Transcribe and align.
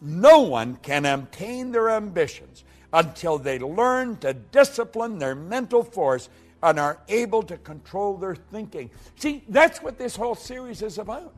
no 0.00 0.40
one 0.40 0.76
can 0.76 1.04
obtain 1.04 1.72
their 1.72 1.90
ambitions 1.90 2.64
until 2.92 3.38
they 3.38 3.58
learn 3.58 4.16
to 4.18 4.34
discipline 4.34 5.18
their 5.18 5.34
mental 5.34 5.82
force 5.82 6.28
and 6.62 6.78
are 6.78 6.98
able 7.08 7.42
to 7.42 7.56
control 7.58 8.16
their 8.16 8.34
thinking. 8.34 8.90
See, 9.16 9.44
that's 9.48 9.82
what 9.82 9.98
this 9.98 10.16
whole 10.16 10.34
series 10.34 10.82
is 10.82 10.98
about. 10.98 11.34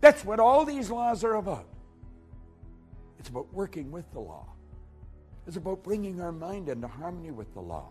That's 0.00 0.24
what 0.24 0.38
all 0.38 0.64
these 0.64 0.90
laws 0.90 1.24
are 1.24 1.34
about. 1.34 1.66
It's 3.18 3.28
about 3.28 3.52
working 3.52 3.90
with 3.90 4.10
the 4.12 4.20
law. 4.20 4.46
It's 5.46 5.56
about 5.56 5.82
bringing 5.82 6.20
our 6.20 6.30
mind 6.30 6.68
into 6.68 6.86
harmony 6.86 7.30
with 7.30 7.52
the 7.54 7.60
law. 7.60 7.88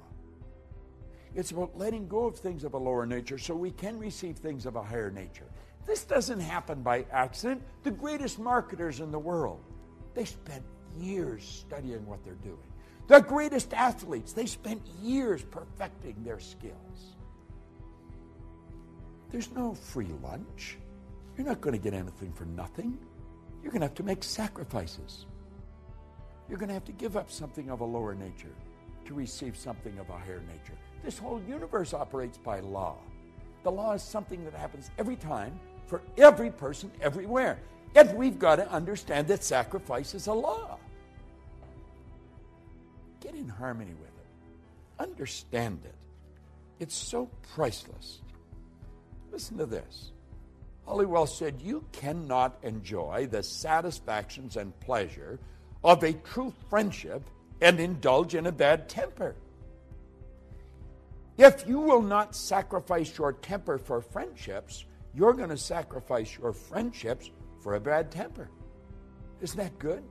It's 1.36 1.52
about 1.52 1.78
letting 1.78 2.08
go 2.08 2.26
of 2.26 2.38
things 2.38 2.64
of 2.64 2.74
a 2.74 2.78
lower 2.78 3.06
nature 3.06 3.38
so 3.38 3.56
we 3.56 3.72
can 3.72 4.00
receive 4.00 4.38
things 4.38 4.66
of 4.66 4.76
a 4.76 4.82
higher 4.82 5.12
nature. 5.12 5.48
This 5.88 6.04
doesn't 6.04 6.42
happen 6.42 6.84
by 6.84 7.06
accident. 7.12 7.64
The 7.84 7.92
greatest 7.92 8.38
marketers 8.38 9.00
in 9.00 9.10
the 9.10 9.20
world, 9.20 9.64
they 10.14 10.26
spent 10.26 10.64
years 11.00 11.66
studying 11.66 12.06
what 12.06 12.24
they're 12.26 12.34
doing. 12.36 12.58
The 13.08 13.22
greatest 13.22 13.74
athletes, 13.74 14.34
they 14.34 14.46
spent 14.46 14.86
years 15.02 15.44
perfecting 15.44 16.22
their 16.26 16.42
skills. 16.42 17.16
There's 19.32 19.50
no 19.52 19.74
free 19.74 20.12
lunch. 20.22 20.78
You're 21.38 21.48
not 21.48 21.62
going 21.62 21.74
to 21.74 21.82
get 21.82 21.94
anything 21.94 22.34
for 22.34 22.46
nothing. 22.46 22.98
You're 23.64 23.72
going 23.72 23.82
to 23.82 23.88
have 23.88 23.96
to 23.96 24.04
make 24.04 24.24
sacrifices. 24.24 25.26
You're 26.50 26.58
going 26.58 26.68
to 26.68 26.74
have 26.74 26.86
to 26.86 26.92
give 26.92 27.16
up 27.16 27.32
something 27.32 27.70
of 27.70 27.80
a 27.80 27.86
lower 27.86 28.14
nature 28.14 28.56
to 29.06 29.14
receive 29.14 29.56
something 29.56 29.98
of 30.00 30.10
a 30.10 30.18
higher 30.18 30.44
nature. 30.52 30.78
This 31.04 31.18
whole 31.18 31.42
universe 31.48 31.94
operates 31.94 32.38
by 32.38 32.60
law. 32.60 32.98
The 33.64 33.72
law 33.72 33.94
is 33.94 34.02
something 34.02 34.44
that 34.44 34.54
happens 34.54 34.92
every 34.98 35.16
time 35.16 35.58
for 35.88 36.02
every 36.18 36.52
person 36.52 36.92
everywhere. 37.02 37.60
Yet 37.96 38.16
we've 38.16 38.38
got 38.38 38.58
to 38.58 38.72
understand 38.72 39.28
that 39.30 39.44
sacrifice 39.44 40.14
is 40.14 40.28
a 40.28 40.34
law. 40.34 40.78
Get 43.22 43.34
in 43.34 43.50
harmony 43.50 43.94
with 43.94 44.10
it. 44.10 45.04
Understand 45.04 45.80
it. 45.84 45.96
It's 46.80 46.96
so 46.96 47.30
priceless. 47.54 48.22
Listen 49.32 49.58
to 49.58 49.66
this. 49.66 50.12
Holliwell 50.88 51.28
said, 51.28 51.62
You 51.62 51.84
cannot 51.92 52.58
enjoy 52.64 53.28
the 53.30 53.44
satisfactions 53.44 54.58
and 54.58 54.78
pleasure 54.80 55.40
of 55.84 56.04
a 56.04 56.14
true 56.14 56.54
friendship 56.70 57.24
and 57.62 57.80
indulge 57.80 58.36
in 58.36 58.46
a 58.46 58.52
bad 58.52 58.88
temper. 58.88 59.36
If 61.38 61.68
you 61.68 61.80
will 61.80 62.02
not 62.02 62.36
sacrifice 62.36 63.16
your 63.18 63.34
temper 63.34 63.78
for 63.78 64.02
friendships, 64.02 64.86
you're 65.14 65.34
going 65.34 65.50
to 65.50 65.58
sacrifice 65.58 66.38
your 66.38 66.54
friendships 66.54 67.32
for 67.60 67.76
a 67.76 67.80
bad 67.80 68.12
temper. 68.12 68.50
Isn't 69.42 69.58
that 69.58 69.80
good? 69.80 70.04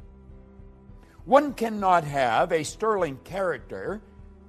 One 1.24 1.54
cannot 1.54 2.04
have 2.04 2.52
a 2.52 2.62
sterling 2.62 3.18
character 3.24 4.00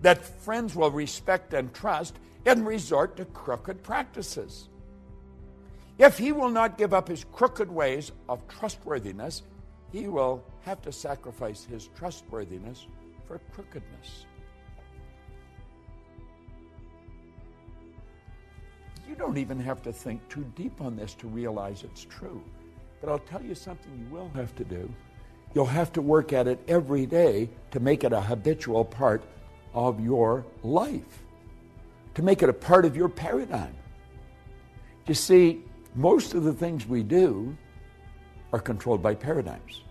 that 0.02 0.24
friends 0.44 0.76
will 0.76 0.92
respect 0.92 1.54
and 1.54 1.74
trust 1.74 2.18
and 2.46 2.66
resort 2.66 3.18
to 3.18 3.26
crooked 3.26 3.84
practices. 3.84 4.70
If 5.98 6.18
he 6.18 6.32
will 6.32 6.50
not 6.50 6.78
give 6.78 6.94
up 6.94 7.08
his 7.08 7.26
crooked 7.32 7.72
ways 7.72 8.12
of 8.30 8.48
trustworthiness, 8.48 9.42
he 9.92 10.08
will 10.08 10.44
have 10.62 10.82
to 10.84 10.92
sacrifice 10.92 11.66
his 11.66 11.90
trustworthiness 11.98 12.86
for 13.28 13.40
crookedness. 13.52 14.26
You 19.08 19.16
don't 19.16 19.38
even 19.38 19.60
have 19.60 19.82
to 19.84 19.94
think 19.94 20.28
too 20.30 20.46
deep 20.56 20.82
on 20.82 20.96
this 20.96 21.14
to 21.16 21.28
realize 21.28 21.84
it's 21.84 22.04
true. 22.04 22.44
But 23.00 23.10
I'll 23.10 23.20
tell 23.20 23.42
you 23.42 23.56
something 23.56 23.92
you 23.98 24.14
will 24.14 24.30
have 24.36 24.56
to 24.56 24.64
do. 24.64 24.92
You'll 25.54 25.66
have 25.66 25.94
to 25.94 26.02
work 26.02 26.34
at 26.34 26.48
it 26.48 26.60
every 26.68 27.06
day 27.06 27.50
to 27.72 27.80
make 27.80 28.04
it 28.04 28.12
a 28.12 28.22
habitual 28.22 28.84
part 28.84 29.24
of 29.74 30.00
your 30.00 30.46
life, 30.64 31.24
to 32.16 32.22
make 32.22 32.44
it 32.44 32.50
a 32.50 32.54
part 32.54 32.86
of 32.86 32.98
your 32.98 33.08
paradigm. 33.08 33.74
You 35.08 35.14
see, 35.14 35.64
most 35.96 36.34
of 36.34 36.44
the 36.44 36.54
things 36.54 36.86
we 36.86 37.02
do 37.02 37.56
are 38.52 38.60
controlled 38.60 39.02
by 39.02 39.16
paradigms, 39.16 39.84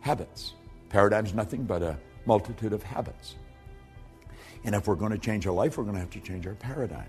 habits. 0.00 0.54
Paradigm's 0.88 1.34
nothing 1.34 1.64
but 1.64 1.82
a 1.82 1.98
multitude 2.26 2.72
of 2.72 2.82
habits. 2.82 3.36
And 4.64 4.74
if 4.74 4.86
we're 4.86 4.94
going 4.94 5.12
to 5.12 5.18
change 5.18 5.46
our 5.46 5.52
life, 5.52 5.78
we're 5.78 5.84
going 5.84 5.94
to 5.94 6.00
have 6.00 6.10
to 6.10 6.20
change 6.20 6.46
our 6.46 6.54
paradigm. 6.54 7.06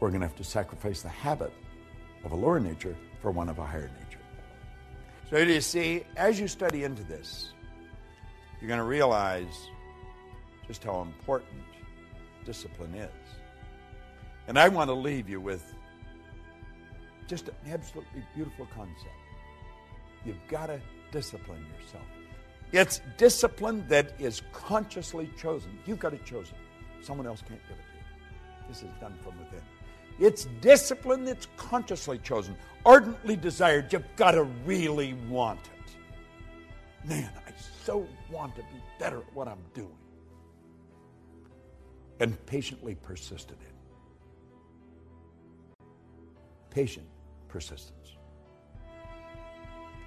We're 0.00 0.10
going 0.10 0.20
to 0.20 0.26
have 0.26 0.36
to 0.36 0.44
sacrifice 0.44 1.02
the 1.02 1.08
habit 1.08 1.52
of 2.24 2.32
a 2.32 2.36
lower 2.36 2.60
nature 2.60 2.96
for 3.22 3.30
one 3.30 3.48
of 3.48 3.58
a 3.58 3.64
higher 3.64 3.90
nature. 4.04 4.20
So 5.30 5.38
you 5.38 5.60
see, 5.60 6.04
as 6.16 6.38
you 6.38 6.48
study 6.48 6.84
into 6.84 7.02
this, 7.04 7.52
you're 8.60 8.68
going 8.68 8.78
to 8.78 8.84
realize 8.84 9.68
just 10.66 10.84
how 10.84 11.02
important 11.02 11.62
discipline 12.44 12.94
is. 12.94 13.10
And 14.48 14.58
I 14.58 14.68
want 14.68 14.88
to 14.88 14.94
leave 14.94 15.28
you 15.28 15.40
with 15.40 15.74
just 17.26 17.48
an 17.48 17.54
absolutely 17.68 18.22
beautiful 18.34 18.68
concept. 18.74 19.10
You've 20.24 20.46
got 20.48 20.66
to 20.66 20.80
discipline 21.10 21.64
yourself. 21.80 22.04
It's 22.72 23.00
discipline 23.16 23.84
that 23.88 24.12
is 24.18 24.42
consciously 24.52 25.30
chosen. 25.40 25.78
You've 25.86 25.98
got 25.98 26.10
to 26.10 26.18
choose 26.18 26.50
it. 26.50 27.04
Someone 27.04 27.26
else 27.26 27.40
can't 27.40 27.60
give 27.68 27.76
it 27.76 27.82
to 27.82 27.96
you. 27.96 28.68
This 28.68 28.82
is 28.82 28.90
done 29.00 29.16
from 29.22 29.38
within. 29.38 29.62
It's 30.18 30.46
discipline 30.60 31.24
that's 31.24 31.46
consciously 31.56 32.18
chosen, 32.18 32.56
ardently 32.84 33.36
desired. 33.36 33.92
You've 33.92 34.04
got 34.16 34.32
to 34.32 34.42
really 34.64 35.14
want 35.28 35.60
it. 35.60 37.08
Man, 37.08 37.30
I 37.46 37.52
so 37.84 38.04
want 38.30 38.56
to 38.56 38.62
be 38.62 38.82
better 38.98 39.18
at 39.18 39.34
what 39.34 39.46
I'm 39.46 39.62
doing. 39.74 39.90
And 42.18 42.46
patiently 42.46 42.94
persisted 42.94 43.58
in. 43.60 43.66
Patient 46.70 47.06
persistence. 47.48 48.16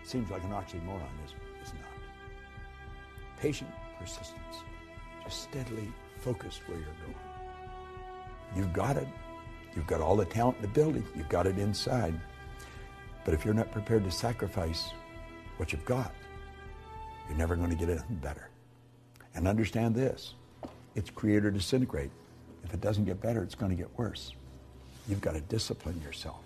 Seems 0.04 0.32
like 0.32 0.44
an 0.44 0.50
oxymoron, 0.50 1.04
is 1.24 1.36
It's 1.62 1.74
not. 1.74 1.84
Patient 3.40 3.70
persistence. 4.00 4.64
Just 5.24 5.44
steadily 5.44 5.94
focus 6.18 6.60
where 6.66 6.80
you're 6.80 6.88
going. 6.88 7.16
You've 8.56 8.74
got 8.74 8.98
it. 8.98 9.08
You've 9.76 9.88
got 9.88 10.02
all 10.02 10.16
the 10.16 10.26
talent 10.26 10.58
in 10.58 10.64
the 10.64 10.68
building. 10.70 11.06
You've 11.16 11.30
got 11.30 11.48
it 11.48 11.58
inside. 11.58 12.20
But 13.26 13.34
if 13.34 13.46
you're 13.46 13.54
not 13.54 13.72
prepared 13.72 14.04
to 14.06 14.12
sacrifice 14.12 14.92
what 15.58 15.72
you've 15.72 15.86
got, 15.86 16.14
you're 17.28 17.38
never 17.38 17.56
going 17.56 17.70
to 17.70 17.76
get 17.76 17.90
anything 17.90 18.18
better. 18.18 18.50
And 19.36 19.48
understand 19.48 19.96
this 19.96 20.34
it's 20.96 21.10
create 21.10 21.46
or 21.46 21.52
disintegrate. 21.52 22.12
If 22.64 22.74
it 22.74 22.82
doesn't 22.82 23.06
get 23.06 23.22
better, 23.22 23.44
it's 23.44 23.56
going 23.56 23.70
to 23.70 23.76
get 23.76 23.90
worse. 23.98 24.34
You've 25.08 25.22
got 25.22 25.34
to 25.34 25.42
discipline 25.42 26.02
yourself. 26.02 26.44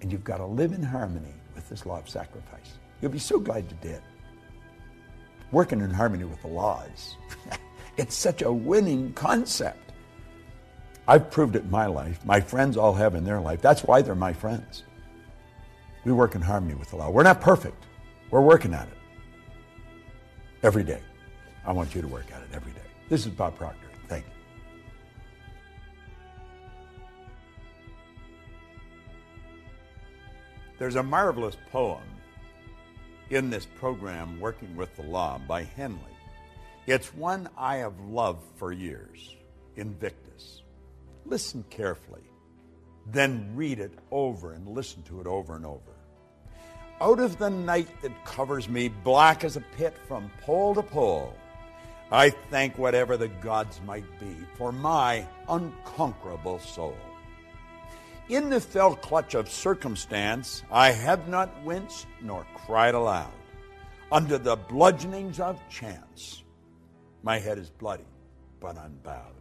And 0.00 0.10
you've 0.10 0.24
got 0.24 0.38
to 0.38 0.46
live 0.46 0.72
in 0.72 0.82
harmony 0.82 1.34
with 1.54 1.68
this 1.68 1.84
law 1.84 1.98
of 1.98 2.08
sacrifice. 2.08 2.78
You'll 3.00 3.10
be 3.10 3.18
so 3.18 3.38
glad 3.38 3.70
you 3.70 3.76
did. 3.82 4.00
Working 5.52 5.80
in 5.80 5.90
harmony 5.90 6.24
with 6.24 6.40
the 6.42 6.48
laws. 6.48 7.16
it's 7.96 8.14
such 8.14 8.42
a 8.42 8.52
winning 8.52 9.12
concept. 9.12 9.89
I've 11.08 11.30
proved 11.30 11.56
it 11.56 11.64
in 11.64 11.70
my 11.70 11.86
life. 11.86 12.24
My 12.24 12.40
friends 12.40 12.76
all 12.76 12.94
have 12.94 13.14
in 13.14 13.24
their 13.24 13.40
life. 13.40 13.60
That's 13.60 13.82
why 13.82 14.02
they're 14.02 14.14
my 14.14 14.32
friends. 14.32 14.84
We 16.04 16.12
work 16.12 16.34
in 16.34 16.40
harmony 16.40 16.74
with 16.74 16.90
the 16.90 16.96
law. 16.96 17.10
We're 17.10 17.22
not 17.22 17.40
perfect. 17.40 17.84
We're 18.30 18.40
working 18.40 18.72
at 18.74 18.86
it 18.86 18.98
every 20.62 20.84
day. 20.84 21.00
I 21.66 21.72
want 21.72 21.94
you 21.94 22.02
to 22.02 22.08
work 22.08 22.26
at 22.32 22.40
it 22.42 22.48
every 22.52 22.72
day. 22.72 22.78
This 23.08 23.26
is 23.26 23.32
Bob 23.32 23.56
Proctor. 23.56 23.88
Thank 24.08 24.24
you. 24.24 24.32
There's 30.78 30.96
a 30.96 31.02
marvelous 31.02 31.56
poem 31.70 32.00
in 33.28 33.50
this 33.50 33.66
program, 33.66 34.40
Working 34.40 34.74
with 34.76 34.94
the 34.96 35.02
Law, 35.02 35.38
by 35.46 35.64
Henley. 35.64 35.98
It's 36.86 37.14
one 37.14 37.48
I 37.56 37.76
have 37.76 37.98
loved 38.00 38.42
for 38.56 38.72
years, 38.72 39.36
Invictus. 39.76 40.59
Listen 41.24 41.64
carefully, 41.70 42.22
then 43.06 43.50
read 43.54 43.78
it 43.78 43.92
over 44.10 44.52
and 44.52 44.66
listen 44.68 45.02
to 45.04 45.20
it 45.20 45.26
over 45.26 45.56
and 45.56 45.66
over. 45.66 45.96
Out 47.00 47.18
of 47.18 47.38
the 47.38 47.50
night 47.50 47.88
that 48.02 48.24
covers 48.24 48.68
me, 48.68 48.88
black 48.88 49.44
as 49.44 49.56
a 49.56 49.64
pit 49.76 49.96
from 50.06 50.30
pole 50.42 50.74
to 50.74 50.82
pole, 50.82 51.34
I 52.12 52.30
thank 52.30 52.76
whatever 52.76 53.16
the 53.16 53.28
gods 53.28 53.80
might 53.86 54.18
be 54.18 54.36
for 54.56 54.72
my 54.72 55.26
unconquerable 55.48 56.58
soul. 56.58 56.96
In 58.28 58.50
the 58.50 58.60
fell 58.60 58.94
clutch 58.94 59.34
of 59.34 59.50
circumstance, 59.50 60.62
I 60.70 60.90
have 60.90 61.26
not 61.28 61.50
winced 61.64 62.06
nor 62.20 62.46
cried 62.54 62.94
aloud. 62.94 63.32
Under 64.12 64.38
the 64.38 64.56
bludgeonings 64.56 65.40
of 65.40 65.60
chance, 65.68 66.42
my 67.22 67.38
head 67.38 67.58
is 67.58 67.70
bloody 67.70 68.04
but 68.60 68.76
unbowed. 68.76 69.39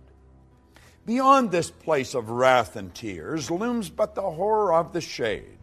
Beyond 1.06 1.52
this 1.52 1.72
place 1.72 2.14
of 2.14 2.30
wrath 2.30 2.76
and 2.76 2.94
tears 2.94 3.50
looms 3.50 3.90
but 3.90 4.16
the 4.16 4.22
horror 4.22 4.74
of 4.74 4.94
the 4.94 5.02
shade. 5.02 5.58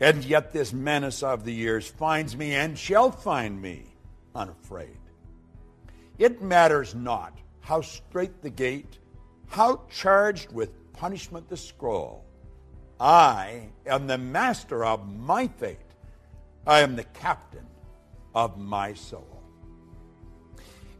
And 0.00 0.24
yet 0.24 0.52
this 0.52 0.72
menace 0.72 1.22
of 1.22 1.44
the 1.44 1.52
years 1.52 1.86
finds 1.86 2.36
me 2.36 2.54
and 2.54 2.78
shall 2.78 3.10
find 3.10 3.60
me 3.62 3.84
unafraid. 4.34 4.98
It 6.18 6.42
matters 6.42 6.94
not 6.94 7.38
how 7.60 7.80
strait 7.80 8.42
the 8.42 8.50
gate, 8.50 8.98
how 9.48 9.82
charged 9.90 10.52
with 10.52 10.92
punishment 10.92 11.48
the 11.48 11.56
scroll. 11.56 12.24
I 13.00 13.68
am 13.86 14.06
the 14.06 14.18
master 14.18 14.84
of 14.84 15.08
my 15.08 15.48
fate. 15.48 15.78
I 16.66 16.80
am 16.80 16.96
the 16.96 17.04
captain 17.04 17.66
of 18.34 18.58
my 18.58 18.94
soul. 18.94 19.33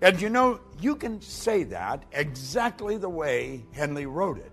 And 0.00 0.20
you 0.20 0.28
know, 0.28 0.60
you 0.80 0.96
can 0.96 1.20
say 1.20 1.64
that 1.64 2.02
exactly 2.12 2.96
the 2.96 3.08
way 3.08 3.64
Henley 3.72 4.06
wrote 4.06 4.38
it 4.38 4.52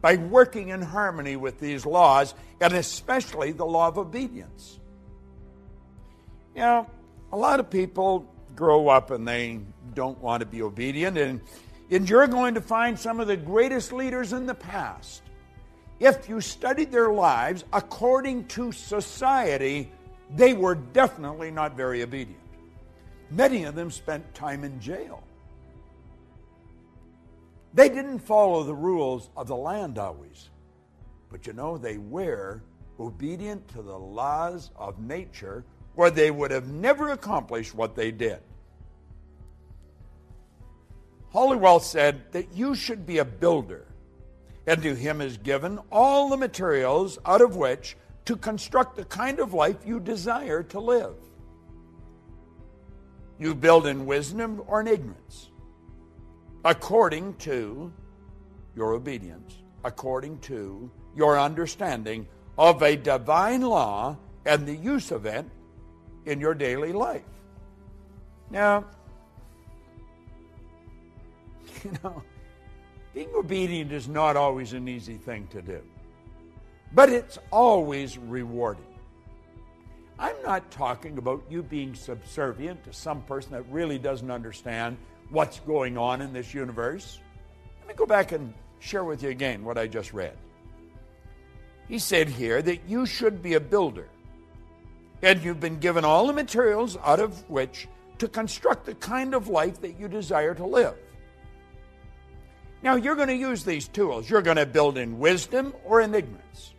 by 0.00 0.16
working 0.16 0.68
in 0.68 0.80
harmony 0.80 1.36
with 1.36 1.60
these 1.60 1.84
laws, 1.84 2.34
and 2.60 2.72
especially 2.72 3.52
the 3.52 3.66
law 3.66 3.88
of 3.88 3.98
obedience. 3.98 4.78
You 6.54 6.62
know, 6.62 6.90
a 7.32 7.36
lot 7.36 7.60
of 7.60 7.70
people 7.70 8.32
grow 8.56 8.88
up 8.88 9.10
and 9.10 9.26
they 9.28 9.60
don't 9.94 10.18
want 10.20 10.40
to 10.40 10.46
be 10.46 10.62
obedient, 10.62 11.18
and, 11.18 11.40
and 11.90 12.08
you're 12.08 12.26
going 12.26 12.54
to 12.54 12.60
find 12.60 12.98
some 12.98 13.20
of 13.20 13.26
the 13.26 13.36
greatest 13.36 13.92
leaders 13.92 14.32
in 14.32 14.46
the 14.46 14.54
past. 14.54 15.22
If 15.98 16.28
you 16.28 16.40
studied 16.40 16.90
their 16.90 17.12
lives 17.12 17.64
according 17.72 18.46
to 18.48 18.72
society, 18.72 19.92
they 20.34 20.54
were 20.54 20.74
definitely 20.74 21.50
not 21.50 21.76
very 21.76 22.02
obedient. 22.02 22.39
Many 23.30 23.64
of 23.64 23.74
them 23.74 23.90
spent 23.90 24.34
time 24.34 24.64
in 24.64 24.80
jail. 24.80 25.22
They 27.72 27.88
didn't 27.88 28.18
follow 28.18 28.64
the 28.64 28.74
rules 28.74 29.30
of 29.36 29.46
the 29.46 29.56
land 29.56 29.98
always, 29.98 30.50
but 31.30 31.46
you 31.46 31.52
know, 31.52 31.78
they 31.78 31.98
were 31.98 32.62
obedient 32.98 33.66
to 33.68 33.82
the 33.82 33.96
laws 33.98 34.70
of 34.76 34.98
nature, 34.98 35.64
or 35.96 36.10
they 36.10 36.30
would 36.30 36.50
have 36.50 36.68
never 36.68 37.10
accomplished 37.10 37.74
what 37.74 37.94
they 37.94 38.10
did. 38.10 38.40
Holliwell 41.32 41.80
said 41.80 42.32
that 42.32 42.54
you 42.54 42.74
should 42.74 43.06
be 43.06 43.18
a 43.18 43.24
builder, 43.24 43.86
and 44.66 44.82
to 44.82 44.94
him 44.94 45.20
is 45.20 45.36
given 45.38 45.78
all 45.92 46.28
the 46.28 46.36
materials 46.36 47.18
out 47.24 47.40
of 47.40 47.54
which 47.54 47.96
to 48.24 48.36
construct 48.36 48.96
the 48.96 49.04
kind 49.04 49.38
of 49.38 49.54
life 49.54 49.76
you 49.86 50.00
desire 50.00 50.64
to 50.64 50.80
live. 50.80 51.14
You 53.40 53.54
build 53.54 53.86
in 53.86 54.04
wisdom 54.04 54.62
or 54.66 54.82
in 54.82 54.86
ignorance, 54.86 55.48
according 56.62 57.36
to 57.36 57.90
your 58.76 58.92
obedience, 58.92 59.56
according 59.82 60.40
to 60.40 60.90
your 61.16 61.40
understanding 61.40 62.28
of 62.58 62.82
a 62.82 62.96
divine 62.96 63.62
law 63.62 64.18
and 64.44 64.66
the 64.66 64.76
use 64.76 65.10
of 65.10 65.24
it 65.24 65.46
in 66.26 66.38
your 66.38 66.52
daily 66.52 66.92
life. 66.92 67.22
Now, 68.50 68.84
you 71.84 71.92
know, 72.04 72.22
being 73.14 73.30
obedient 73.34 73.90
is 73.90 74.06
not 74.06 74.36
always 74.36 74.74
an 74.74 74.86
easy 74.86 75.16
thing 75.16 75.46
to 75.48 75.62
do, 75.62 75.80
but 76.92 77.08
it's 77.08 77.38
always 77.50 78.18
rewarding. 78.18 78.84
I'm 80.20 80.36
not 80.44 80.70
talking 80.70 81.16
about 81.16 81.42
you 81.48 81.62
being 81.62 81.94
subservient 81.94 82.84
to 82.84 82.92
some 82.92 83.22
person 83.22 83.52
that 83.52 83.64
really 83.70 83.98
doesn't 83.98 84.30
understand 84.30 84.98
what's 85.30 85.60
going 85.60 85.96
on 85.96 86.20
in 86.20 86.34
this 86.34 86.52
universe. 86.52 87.18
Let 87.80 87.88
me 87.88 87.94
go 87.94 88.04
back 88.04 88.32
and 88.32 88.52
share 88.80 89.02
with 89.02 89.22
you 89.22 89.30
again 89.30 89.64
what 89.64 89.78
I 89.78 89.86
just 89.86 90.12
read. 90.12 90.36
He 91.88 91.98
said 91.98 92.28
here 92.28 92.60
that 92.60 92.82
you 92.86 93.06
should 93.06 93.42
be 93.42 93.54
a 93.54 93.60
builder, 93.60 94.08
and 95.22 95.42
you've 95.42 95.58
been 95.58 95.78
given 95.78 96.04
all 96.04 96.26
the 96.26 96.34
materials 96.34 96.98
out 97.02 97.18
of 97.18 97.48
which 97.48 97.88
to 98.18 98.28
construct 98.28 98.84
the 98.84 98.94
kind 98.96 99.34
of 99.34 99.48
life 99.48 99.80
that 99.80 99.98
you 99.98 100.06
desire 100.06 100.54
to 100.54 100.66
live. 100.66 100.96
Now, 102.82 102.96
you're 102.96 103.16
going 103.16 103.28
to 103.28 103.34
use 103.34 103.64
these 103.64 103.88
tools. 103.88 104.28
You're 104.28 104.42
going 104.42 104.58
to 104.58 104.66
build 104.66 104.98
in 104.98 105.18
wisdom 105.18 105.72
or 105.84 106.02
in 106.02 106.14
ignorance, 106.14 106.74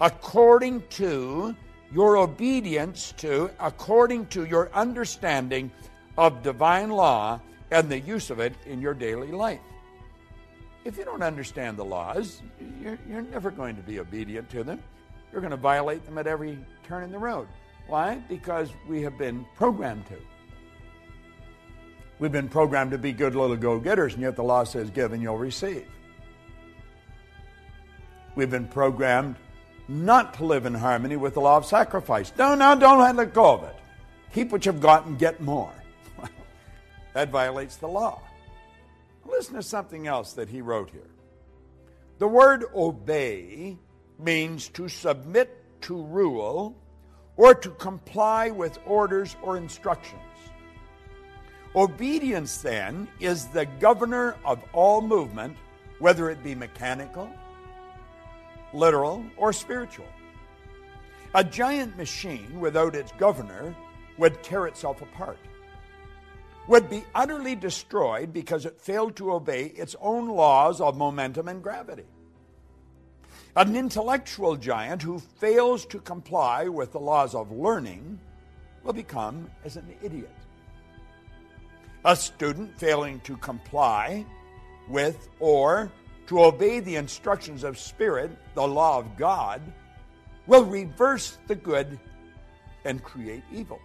according 0.00 0.82
to 0.90 1.54
your 1.92 2.16
obedience 2.16 3.12
to, 3.18 3.50
according 3.60 4.26
to 4.26 4.44
your 4.44 4.70
understanding 4.74 5.70
of 6.16 6.42
divine 6.42 6.90
law 6.90 7.40
and 7.70 7.88
the 7.88 7.98
use 7.98 8.30
of 8.30 8.40
it 8.40 8.54
in 8.66 8.80
your 8.80 8.94
daily 8.94 9.30
life. 9.30 9.60
If 10.84 10.96
you 10.96 11.04
don't 11.04 11.22
understand 11.22 11.76
the 11.76 11.84
laws, 11.84 12.42
you're, 12.82 12.98
you're 13.08 13.22
never 13.22 13.50
going 13.50 13.76
to 13.76 13.82
be 13.82 14.00
obedient 14.00 14.48
to 14.50 14.64
them. 14.64 14.82
You're 15.32 15.40
going 15.40 15.50
to 15.50 15.56
violate 15.56 16.04
them 16.04 16.18
at 16.18 16.26
every 16.26 16.58
turn 16.84 17.04
in 17.04 17.12
the 17.12 17.18
road. 17.18 17.48
Why? 17.86 18.16
Because 18.28 18.70
we 18.88 19.02
have 19.02 19.18
been 19.18 19.44
programmed 19.56 20.06
to. 20.06 20.16
We've 22.18 22.32
been 22.32 22.48
programmed 22.48 22.90
to 22.92 22.98
be 22.98 23.12
good 23.12 23.34
little 23.34 23.56
go 23.56 23.78
getters, 23.78 24.14
and 24.14 24.22
yet 24.22 24.34
the 24.34 24.42
law 24.42 24.64
says, 24.64 24.90
Give 24.90 25.12
and 25.12 25.22
you'll 25.22 25.38
receive. 25.38 25.86
We've 28.34 28.50
been 28.50 28.66
programmed 28.66 29.36
not 29.88 30.34
to 30.34 30.44
live 30.44 30.66
in 30.66 30.74
harmony 30.74 31.16
with 31.16 31.34
the 31.34 31.40
law 31.40 31.56
of 31.56 31.64
sacrifice. 31.64 32.32
No, 32.38 32.54
no, 32.54 32.78
don't 32.78 33.16
let 33.16 33.32
go 33.32 33.54
of 33.54 33.64
it. 33.64 33.74
Keep 34.34 34.52
what 34.52 34.66
you've 34.66 34.80
got 34.80 35.06
and 35.06 35.18
get 35.18 35.40
more. 35.40 35.72
that 37.14 37.30
violates 37.30 37.76
the 37.76 37.88
law. 37.88 38.20
Listen 39.24 39.54
to 39.54 39.62
something 39.62 40.06
else 40.06 40.34
that 40.34 40.48
he 40.48 40.60
wrote 40.60 40.90
here. 40.90 41.10
The 42.18 42.28
word 42.28 42.64
obey 42.74 43.78
means 44.18 44.68
to 44.70 44.88
submit 44.88 45.64
to 45.82 46.02
rule 46.02 46.76
or 47.36 47.54
to 47.54 47.70
comply 47.70 48.50
with 48.50 48.78
orders 48.84 49.36
or 49.42 49.56
instructions. 49.56 50.20
Obedience, 51.76 52.58
then, 52.58 53.06
is 53.20 53.46
the 53.46 53.66
governor 53.78 54.36
of 54.44 54.62
all 54.72 55.00
movement, 55.00 55.56
whether 56.00 56.30
it 56.30 56.42
be 56.42 56.54
mechanical, 56.54 57.30
literal, 58.72 59.24
or 59.36 59.52
spiritual. 59.52 60.06
A 61.34 61.44
giant 61.44 61.96
machine 61.96 62.60
without 62.60 62.94
its 62.94 63.12
governor 63.12 63.74
would 64.16 64.42
tear 64.42 64.66
itself 64.66 65.02
apart, 65.02 65.38
would 66.66 66.90
be 66.90 67.04
utterly 67.14 67.54
destroyed 67.54 68.32
because 68.32 68.66
it 68.66 68.80
failed 68.80 69.16
to 69.16 69.32
obey 69.32 69.66
its 69.66 69.96
own 70.00 70.28
laws 70.28 70.80
of 70.80 70.96
momentum 70.96 71.48
and 71.48 71.62
gravity. 71.62 72.04
An 73.56 73.74
intellectual 73.74 74.56
giant 74.56 75.02
who 75.02 75.18
fails 75.18 75.84
to 75.86 75.98
comply 75.98 76.68
with 76.68 76.92
the 76.92 77.00
laws 77.00 77.34
of 77.34 77.50
learning 77.50 78.20
will 78.84 78.92
become 78.92 79.50
as 79.64 79.76
an 79.76 79.86
idiot. 80.02 80.30
A 82.04 82.14
student 82.14 82.78
failing 82.78 83.20
to 83.20 83.36
comply 83.38 84.24
with 84.88 85.28
or 85.40 85.90
to 86.28 86.44
obey 86.44 86.80
the 86.80 86.96
instructions 86.96 87.64
of 87.64 87.78
Spirit, 87.78 88.30
the 88.54 88.66
law 88.66 88.98
of 88.98 89.16
God, 89.16 89.60
will 90.46 90.64
reverse 90.64 91.38
the 91.46 91.54
good 91.54 91.98
and 92.84 93.02
create 93.02 93.42
evil. 93.52 93.80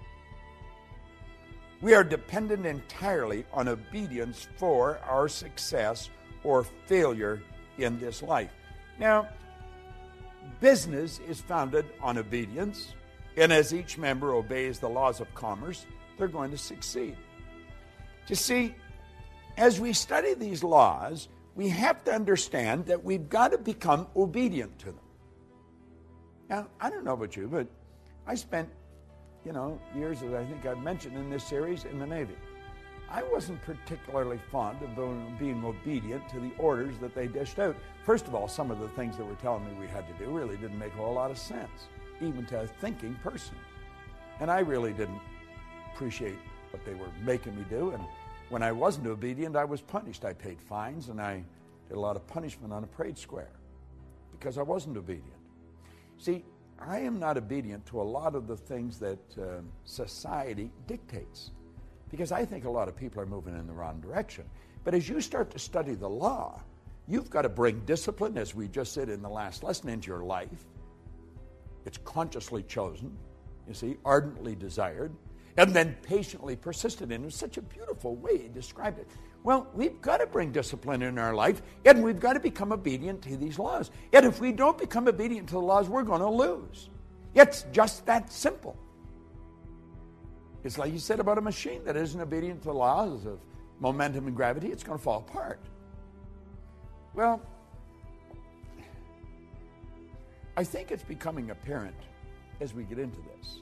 We 1.81 1.93
are 1.93 2.03
dependent 2.03 2.65
entirely 2.65 3.45
on 3.51 3.67
obedience 3.67 4.47
for 4.57 4.99
our 4.99 5.27
success 5.27 6.09
or 6.43 6.65
failure 6.85 7.41
in 7.77 7.99
this 7.99 8.21
life. 8.21 8.51
Now, 8.99 9.27
business 10.59 11.19
is 11.27 11.41
founded 11.41 11.85
on 12.01 12.17
obedience, 12.17 12.93
and 13.37 13.51
as 13.51 13.73
each 13.73 13.97
member 13.97 14.33
obeys 14.33 14.79
the 14.79 14.89
laws 14.89 15.19
of 15.19 15.33
commerce, 15.33 15.85
they're 16.17 16.27
going 16.27 16.51
to 16.51 16.57
succeed. 16.57 17.17
You 18.27 18.35
see, 18.35 18.75
as 19.57 19.79
we 19.79 19.93
study 19.93 20.33
these 20.33 20.63
laws, 20.63 21.27
we 21.55 21.69
have 21.69 22.03
to 22.05 22.11
understand 22.11 22.85
that 22.87 23.03
we've 23.03 23.29
got 23.29 23.51
to 23.51 23.57
become 23.57 24.07
obedient 24.15 24.77
to 24.79 24.85
them. 24.87 24.99
Now, 26.49 26.67
I 26.79 26.89
don't 26.89 27.03
know 27.03 27.13
about 27.13 27.35
you, 27.35 27.47
but 27.47 27.67
I 28.25 28.35
spent, 28.35 28.69
you 29.45 29.51
know, 29.51 29.79
years, 29.95 30.23
as 30.23 30.33
I 30.33 30.43
think 30.45 30.65
I've 30.65 30.81
mentioned 30.81 31.15
in 31.15 31.29
this 31.29 31.43
series, 31.43 31.85
in 31.85 31.99
the 31.99 32.07
Navy. 32.07 32.35
I 33.09 33.21
wasn't 33.21 33.61
particularly 33.61 34.39
fond 34.51 34.79
of 34.81 35.39
being 35.39 35.63
obedient 35.63 36.27
to 36.29 36.39
the 36.39 36.51
orders 36.57 36.97
that 36.99 37.13
they 37.13 37.27
dished 37.27 37.59
out. 37.59 37.75
First 38.03 38.27
of 38.27 38.33
all, 38.33 38.47
some 38.47 38.71
of 38.71 38.79
the 38.79 38.87
things 38.89 39.17
that 39.17 39.25
were 39.25 39.35
telling 39.35 39.65
me 39.65 39.73
we 39.79 39.87
had 39.87 40.07
to 40.07 40.25
do 40.25 40.31
really 40.31 40.57
didn't 40.57 40.79
make 40.79 40.93
a 40.93 40.97
whole 40.97 41.13
lot 41.13 41.29
of 41.29 41.37
sense, 41.37 41.87
even 42.21 42.45
to 42.47 42.61
a 42.61 42.67
thinking 42.67 43.13
person. 43.21 43.55
And 44.39 44.49
I 44.49 44.59
really 44.59 44.93
didn't 44.93 45.21
appreciate 45.93 46.37
what 46.71 46.83
they 46.85 46.95
were 46.95 47.09
making 47.23 47.55
me 47.55 47.65
do. 47.69 47.91
And 47.91 48.03
when 48.49 48.63
I 48.63 48.71
wasn't 48.71 49.07
obedient, 49.07 49.55
I 49.55 49.65
was 49.65 49.81
punished. 49.81 50.25
I 50.25 50.33
paid 50.33 50.61
fines 50.61 51.09
and 51.09 51.21
I 51.21 51.43
did 51.87 51.97
a 51.97 51.99
lot 51.99 52.15
of 52.15 52.25
punishment 52.27 52.73
on 52.73 52.83
a 52.83 52.87
parade 52.87 53.17
square 53.17 53.51
because 54.31 54.57
I 54.57 54.63
wasn't 54.63 54.97
obedient. 54.97 55.39
See, 56.17 56.43
I 56.79 56.99
am 56.99 57.19
not 57.19 57.37
obedient 57.37 57.85
to 57.87 58.01
a 58.01 58.03
lot 58.03 58.35
of 58.35 58.47
the 58.47 58.57
things 58.57 58.99
that 58.99 59.19
uh, 59.37 59.61
society 59.85 60.71
dictates 60.87 61.51
because 62.11 62.31
I 62.31 62.45
think 62.45 62.65
a 62.65 62.69
lot 62.69 62.87
of 62.87 62.95
people 62.95 63.21
are 63.21 63.25
moving 63.25 63.57
in 63.57 63.65
the 63.65 63.73
wrong 63.73 63.99
direction. 63.99 64.45
But 64.83 64.93
as 64.93 65.07
you 65.07 65.21
start 65.21 65.49
to 65.51 65.59
study 65.59 65.95
the 65.95 66.09
law, 66.09 66.61
you've 67.07 67.29
got 67.29 67.43
to 67.43 67.49
bring 67.49 67.79
discipline, 67.85 68.37
as 68.37 68.53
we 68.53 68.67
just 68.67 68.93
said 68.93 69.09
in 69.09 69.21
the 69.21 69.29
last 69.29 69.63
lesson, 69.63 69.89
into 69.89 70.07
your 70.07 70.23
life. 70.23 70.65
It's 71.85 71.97
consciously 72.03 72.63
chosen, 72.63 73.17
you 73.67 73.73
see, 73.73 73.97
ardently 74.05 74.55
desired, 74.55 75.11
and 75.57 75.73
then 75.73 75.95
patiently 76.01 76.55
persisted 76.55 77.11
in. 77.11 77.21
It 77.21 77.25
was 77.25 77.35
such 77.35 77.57
a 77.57 77.61
beautiful 77.61 78.15
way 78.15 78.37
he 78.37 78.47
described 78.47 78.99
it. 78.99 79.07
Well, 79.43 79.67
we've 79.73 80.01
got 80.01 80.17
to 80.17 80.27
bring 80.27 80.51
discipline 80.51 81.01
in 81.01 81.19
our 81.19 81.33
life, 81.33 81.61
and 81.85 82.01
we've 82.01 82.19
got 82.19 82.33
to 82.33 82.39
become 82.39 82.71
obedient 82.71 83.21
to 83.23 83.37
these 83.37 83.59
laws. 83.59 83.91
And 84.13 84.25
if 84.25 84.39
we 84.39 84.51
don't 84.51 84.77
become 84.77 85.07
obedient 85.07 85.49
to 85.49 85.55
the 85.55 85.61
laws, 85.61 85.89
we're 85.89 86.03
going 86.03 86.21
to 86.21 86.29
lose. 86.29 86.89
It's 87.35 87.65
just 87.71 88.05
that 88.05 88.31
simple. 88.31 88.77
It's 90.63 90.77
like 90.77 90.93
you 90.93 90.99
said 90.99 91.19
about 91.19 91.37
a 91.37 91.41
machine 91.41 91.83
that 91.83 91.97
isn't 91.97 92.19
obedient 92.19 92.61
to 92.61 92.69
the 92.69 92.73
laws 92.73 93.25
of 93.25 93.39
momentum 93.79 94.27
and 94.27 94.35
gravity, 94.35 94.67
it's 94.71 94.83
going 94.83 94.97
to 94.97 95.03
fall 95.03 95.25
apart. 95.27 95.59
Well, 97.13 97.41
I 100.55 100.63
think 100.63 100.91
it's 100.91 101.03
becoming 101.03 101.51
apparent 101.51 101.95
as 102.61 102.73
we 102.73 102.83
get 102.83 102.97
into 102.97 103.19
this 103.21 103.57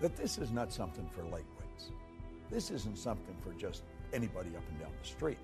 that 0.00 0.16
this 0.16 0.38
is 0.38 0.50
not 0.50 0.72
something 0.72 1.08
for 1.14 1.22
lightweights. 1.22 1.90
This 2.50 2.70
isn't 2.70 2.98
something 2.98 3.36
for 3.42 3.52
just 3.52 3.82
anybody 4.12 4.50
up 4.56 4.62
and 4.68 4.80
down 4.80 4.90
the 5.00 5.08
street. 5.08 5.38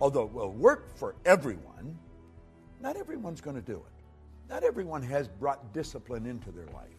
Although 0.00 0.24
it 0.24 0.32
will 0.32 0.52
work 0.52 0.96
for 0.96 1.16
everyone, 1.24 1.98
not 2.80 2.96
everyone's 2.96 3.40
going 3.40 3.56
to 3.56 3.62
do 3.62 3.76
it. 3.76 3.98
Not 4.48 4.62
everyone 4.62 5.02
has 5.02 5.28
brought 5.28 5.72
discipline 5.72 6.26
into 6.26 6.50
their 6.52 6.66
life. 6.66 6.94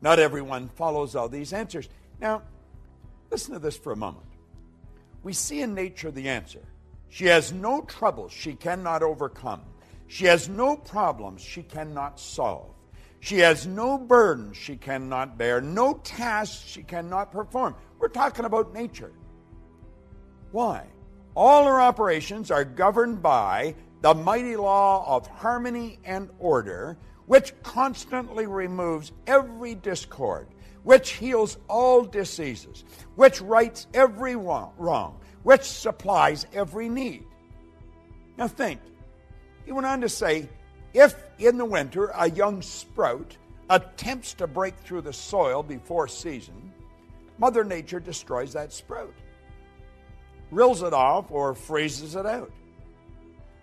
Not 0.00 0.18
everyone 0.18 0.68
follows 0.68 1.14
all 1.14 1.28
these 1.28 1.52
answers. 1.52 1.88
Now, 2.20 2.42
listen 3.30 3.52
to 3.52 3.58
this 3.58 3.76
for 3.76 3.92
a 3.92 3.96
moment. 3.96 4.26
We 5.22 5.34
see 5.34 5.60
in 5.60 5.74
nature 5.74 6.10
the 6.10 6.28
answer. 6.28 6.62
She 7.10 7.26
has 7.26 7.52
no 7.52 7.82
troubles 7.82 8.32
she 8.32 8.54
cannot 8.54 9.02
overcome. 9.02 9.62
She 10.06 10.24
has 10.24 10.48
no 10.48 10.76
problems 10.76 11.42
she 11.42 11.62
cannot 11.62 12.18
solve. 12.18 12.74
She 13.20 13.38
has 13.40 13.66
no 13.66 13.98
burdens 13.98 14.56
she 14.56 14.76
cannot 14.76 15.36
bear, 15.36 15.60
no 15.60 15.94
tasks 16.02 16.66
she 16.66 16.82
cannot 16.82 17.30
perform. 17.30 17.74
We're 17.98 18.08
talking 18.08 18.46
about 18.46 18.72
nature. 18.72 19.12
Why? 20.52 20.86
All 21.36 21.66
her 21.66 21.80
operations 21.80 22.50
are 22.50 22.64
governed 22.64 23.22
by 23.22 23.74
the 24.00 24.14
mighty 24.14 24.56
law 24.56 25.16
of 25.16 25.26
harmony 25.26 25.98
and 26.04 26.30
order, 26.38 26.96
which 27.26 27.52
constantly 27.62 28.46
removes 28.46 29.12
every 29.26 29.74
discord, 29.74 30.48
which 30.82 31.12
heals 31.12 31.58
all 31.68 32.02
diseases, 32.02 32.84
which 33.14 33.40
rights 33.42 33.86
every 33.92 34.34
wrong, 34.34 35.20
which 35.42 35.62
supplies 35.62 36.46
every 36.54 36.88
need. 36.88 37.24
Now 38.38 38.48
think, 38.48 38.80
he 39.66 39.72
went 39.72 39.86
on 39.86 40.00
to 40.00 40.08
say, 40.08 40.48
if 40.94 41.14
in 41.40 41.58
the 41.58 41.64
winter 41.64 42.12
a 42.14 42.30
young 42.30 42.62
sprout 42.62 43.36
attempts 43.68 44.34
to 44.34 44.46
break 44.46 44.76
through 44.78 45.02
the 45.02 45.12
soil 45.12 45.62
before 45.62 46.08
season, 46.08 46.72
Mother 47.38 47.64
Nature 47.64 48.00
destroys 48.00 48.52
that 48.52 48.72
sprout, 48.72 49.14
rills 50.50 50.82
it 50.82 50.92
off, 50.92 51.30
or 51.30 51.54
freezes 51.54 52.14
it 52.14 52.26
out. 52.26 52.52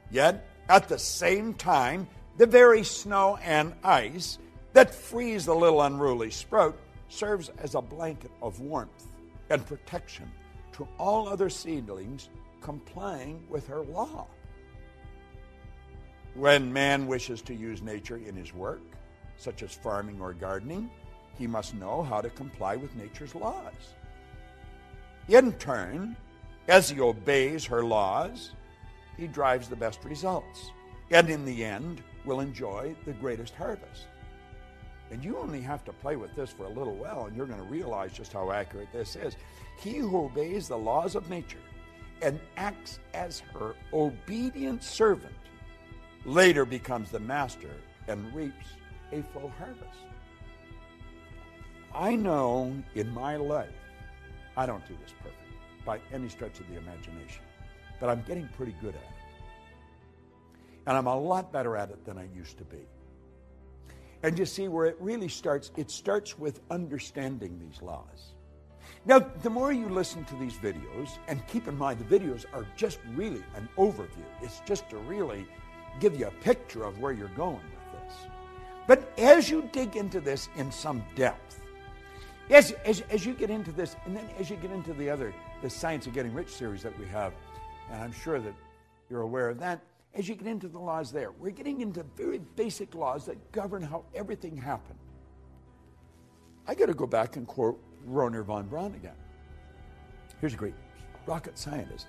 Yet, 0.10 0.48
at 0.70 0.88
the 0.88 0.98
same 0.98 1.54
time, 1.54 2.08
the 2.38 2.46
very 2.46 2.84
snow 2.84 3.38
and 3.44 3.74
ice 3.84 4.40
that 4.74 4.94
freeze 4.94 5.46
the 5.46 5.56
little 5.56 5.82
unruly 5.82 6.32
sprout 6.32 6.78
serves 7.10 7.50
as 7.58 7.76
a 7.76 7.82
blanket 7.82 8.32
of 8.42 8.60
warmth 8.60 9.08
and 9.50 9.66
protection 9.66 10.32
to 10.74 10.88
all 11.00 11.28
other 11.28 11.50
seedlings 11.50 12.30
complying 12.62 13.44
with 13.50 13.68
her 13.68 13.82
law. 13.82 14.28
When 16.38 16.72
man 16.72 17.08
wishes 17.08 17.42
to 17.44 17.56
use 17.56 17.82
nature 17.82 18.18
in 18.18 18.36
his 18.36 18.54
work, 18.54 18.84
such 19.38 19.64
as 19.64 19.74
farming 19.74 20.22
or 20.22 20.34
gardening, 20.34 20.88
he 21.36 21.48
must 21.48 21.74
know 21.74 22.04
how 22.04 22.22
to 22.22 22.30
comply 22.30 22.76
with 22.76 22.96
nature's 22.96 23.34
laws. 23.34 23.96
In 25.30 25.54
turn, 25.54 26.16
as 26.68 26.92
he 26.92 27.02
obeys 27.02 27.66
her 27.66 27.84
laws, 27.84 28.52
he 29.18 29.26
drives 29.26 29.68
the 29.68 29.76
best 29.76 30.06
results, 30.06 30.70
and 31.10 31.28
in 31.28 31.44
the 31.44 31.66
end, 31.66 32.04
will 32.24 32.40
enjoy 32.40 32.96
the 33.06 33.14
greatest 33.14 33.56
harvest. 33.56 34.06
And 35.10 35.26
you 35.26 35.40
only 35.40 35.62
have 35.62 35.84
to 35.86 35.92
play 35.92 36.18
with 36.18 36.36
this 36.36 36.52
for 36.52 36.66
a 36.66 36.70
little 36.70 36.98
while, 36.98 37.26
and 37.26 37.36
you're 37.36 37.48
going 37.48 37.64
to 37.64 37.72
realize 37.72 38.14
just 38.14 38.32
how 38.32 38.52
accurate 38.52 38.94
this 38.94 39.16
is. 39.16 39.38
He 39.80 39.98
who 39.98 40.26
obeys 40.26 40.68
the 40.68 40.78
laws 40.78 41.16
of 41.16 41.32
nature 41.32 41.58
and 42.22 42.40
acts 42.58 43.00
as 43.16 43.40
her 43.56 43.74
obedient 43.92 44.84
servant 44.84 45.34
later 46.26 46.66
becomes 46.66 47.12
the 47.12 47.20
master 47.20 47.72
and 48.08 48.34
reaps 48.34 48.68
a 49.12 49.22
full 49.34 49.52
harvest. 49.58 50.00
I 51.94 52.16
know 52.16 52.76
in 52.96 53.10
my 53.14 53.38
life, 53.38 53.70
I 54.56 54.66
don't 54.66 54.86
do 54.88 54.96
this 55.04 55.14
perfect 55.22 55.38
by 55.86 56.00
any 56.14 56.30
stretch 56.30 56.60
of 56.60 56.68
the 56.70 56.78
imagination, 56.78 57.44
but 58.00 58.10
I'm 58.10 58.24
getting 58.28 58.48
pretty 58.56 58.76
good 58.82 58.96
at 58.96 59.02
it. 59.02 59.08
And 60.86 60.96
I'm 60.98 61.08
a 61.08 61.20
lot 61.20 61.52
better 61.52 61.76
at 61.76 61.90
it 61.90 62.06
than 62.06 62.18
I 62.18 62.28
used 62.36 62.58
to 62.60 62.64
be. 62.64 62.86
And 64.24 64.38
you 64.38 64.46
see 64.46 64.68
where 64.68 64.86
it 64.86 64.98
really 65.00 65.28
starts, 65.28 65.72
it 65.78 65.92
starts 65.92 66.38
with 66.38 66.62
understanding 66.72 67.60
these 67.60 67.82
laws. 67.82 68.34
Now, 69.06 69.20
the 69.20 69.50
more 69.50 69.72
you 69.72 69.90
listen 69.90 70.26
to 70.26 70.36
these 70.36 70.54
videos, 70.54 71.18
and 71.28 71.46
keep 71.48 71.68
in 71.68 71.78
mind 71.78 72.00
the 72.00 72.20
videos 72.20 72.46
are 72.54 72.66
just 72.76 73.00
really 73.14 73.44
an 73.56 73.70
overview, 73.78 74.26
it's 74.42 74.62
just 74.66 74.90
to 74.90 74.98
really 74.98 75.48
give 76.00 76.20
you 76.20 76.28
a 76.28 76.44
picture 76.44 76.84
of 76.84 77.00
where 77.00 77.12
you're 77.12 77.28
going 77.30 77.56
with 77.56 78.04
this. 78.04 78.14
But 78.88 79.12
as 79.18 79.50
you 79.50 79.70
dig 79.72 79.96
into 79.96 80.20
this 80.20 80.50
in 80.56 80.72
some 80.72 81.04
depth, 81.16 81.62
as, 82.50 82.72
as, 82.86 83.02
as 83.10 83.26
you 83.26 83.34
get 83.34 83.50
into 83.50 83.72
this, 83.72 83.96
and 84.06 84.16
then 84.16 84.26
as 84.40 84.50
you 84.50 84.56
get 84.56 84.72
into 84.72 84.94
the 84.94 85.10
other, 85.10 85.34
the 85.62 85.70
Science 85.70 86.08
of 86.08 86.14
Getting 86.14 86.34
Rich 86.34 86.50
series 86.50 86.82
that 86.84 86.98
we 87.00 87.06
have, 87.08 87.34
and 87.92 88.02
I'm 88.02 88.14
sure 88.14 88.40
that 88.40 88.54
you're 89.10 89.22
aware 89.22 89.50
of 89.50 89.60
that, 89.60 89.82
as 90.14 90.28
you 90.28 90.36
get 90.36 90.48
into 90.48 90.68
the 90.68 90.80
laws 90.80 91.12
there, 91.12 91.32
we're 91.32 91.52
getting 91.52 91.82
into 91.82 92.04
very 92.16 92.40
basic 92.56 92.96
laws 92.96 93.26
that 93.26 93.52
govern 93.52 93.82
how 93.82 94.04
everything 94.16 94.56
happened. 94.56 94.98
I 96.68 96.76
got 96.76 96.88
to 96.88 96.94
go 96.94 97.06
back 97.06 97.36
and 97.36 97.46
quote 97.46 97.80
Wernher 98.06 98.44
von 98.44 98.68
Braun 98.68 98.94
again. 98.96 99.16
Here's 100.40 100.54
a 100.54 100.58
great 100.58 100.74
rocket 101.26 101.58
scientist. 101.58 102.08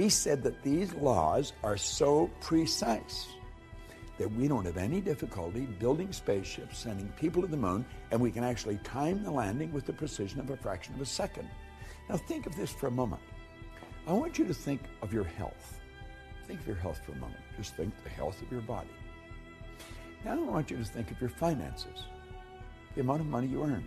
He 0.00 0.08
said 0.08 0.42
that 0.44 0.62
these 0.62 0.94
laws 0.94 1.52
are 1.62 1.76
so 1.76 2.30
precise 2.40 3.26
that 4.16 4.32
we 4.32 4.48
don't 4.48 4.64
have 4.64 4.78
any 4.78 4.98
difficulty 4.98 5.66
building 5.78 6.10
spaceships, 6.10 6.78
sending 6.78 7.08
people 7.20 7.42
to 7.42 7.48
the 7.48 7.58
moon, 7.58 7.84
and 8.10 8.18
we 8.18 8.30
can 8.30 8.42
actually 8.42 8.78
time 8.78 9.22
the 9.22 9.30
landing 9.30 9.70
with 9.74 9.84
the 9.84 9.92
precision 9.92 10.40
of 10.40 10.48
a 10.48 10.56
fraction 10.56 10.94
of 10.94 11.02
a 11.02 11.04
second. 11.04 11.50
Now, 12.08 12.16
think 12.16 12.46
of 12.46 12.56
this 12.56 12.72
for 12.72 12.86
a 12.86 12.90
moment. 12.90 13.20
I 14.06 14.14
want 14.14 14.38
you 14.38 14.46
to 14.46 14.54
think 14.54 14.80
of 15.02 15.12
your 15.12 15.24
health. 15.24 15.78
Think 16.46 16.60
of 16.60 16.66
your 16.66 16.76
health 16.76 17.02
for 17.04 17.12
a 17.12 17.16
moment. 17.16 17.40
Just 17.58 17.74
think 17.74 17.92
the 18.02 18.08
health 18.08 18.40
of 18.40 18.50
your 18.50 18.62
body. 18.62 18.88
Now, 20.24 20.32
I 20.32 20.36
want 20.36 20.70
you 20.70 20.78
to 20.78 20.84
think 20.84 21.10
of 21.10 21.20
your 21.20 21.28
finances, 21.28 22.06
the 22.94 23.02
amount 23.02 23.20
of 23.20 23.26
money 23.26 23.48
you 23.48 23.62
earn. 23.64 23.86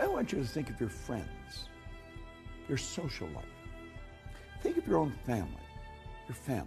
I 0.00 0.06
want 0.06 0.32
you 0.32 0.38
to 0.38 0.46
think 0.46 0.70
of 0.70 0.80
your 0.80 0.88
friends, 0.88 1.68
your 2.66 2.78
social 2.78 3.28
life. 3.34 3.44
Think 4.66 4.78
of 4.78 4.88
your 4.88 4.98
own 4.98 5.12
family, 5.24 5.62
your 6.26 6.34
family. 6.34 6.66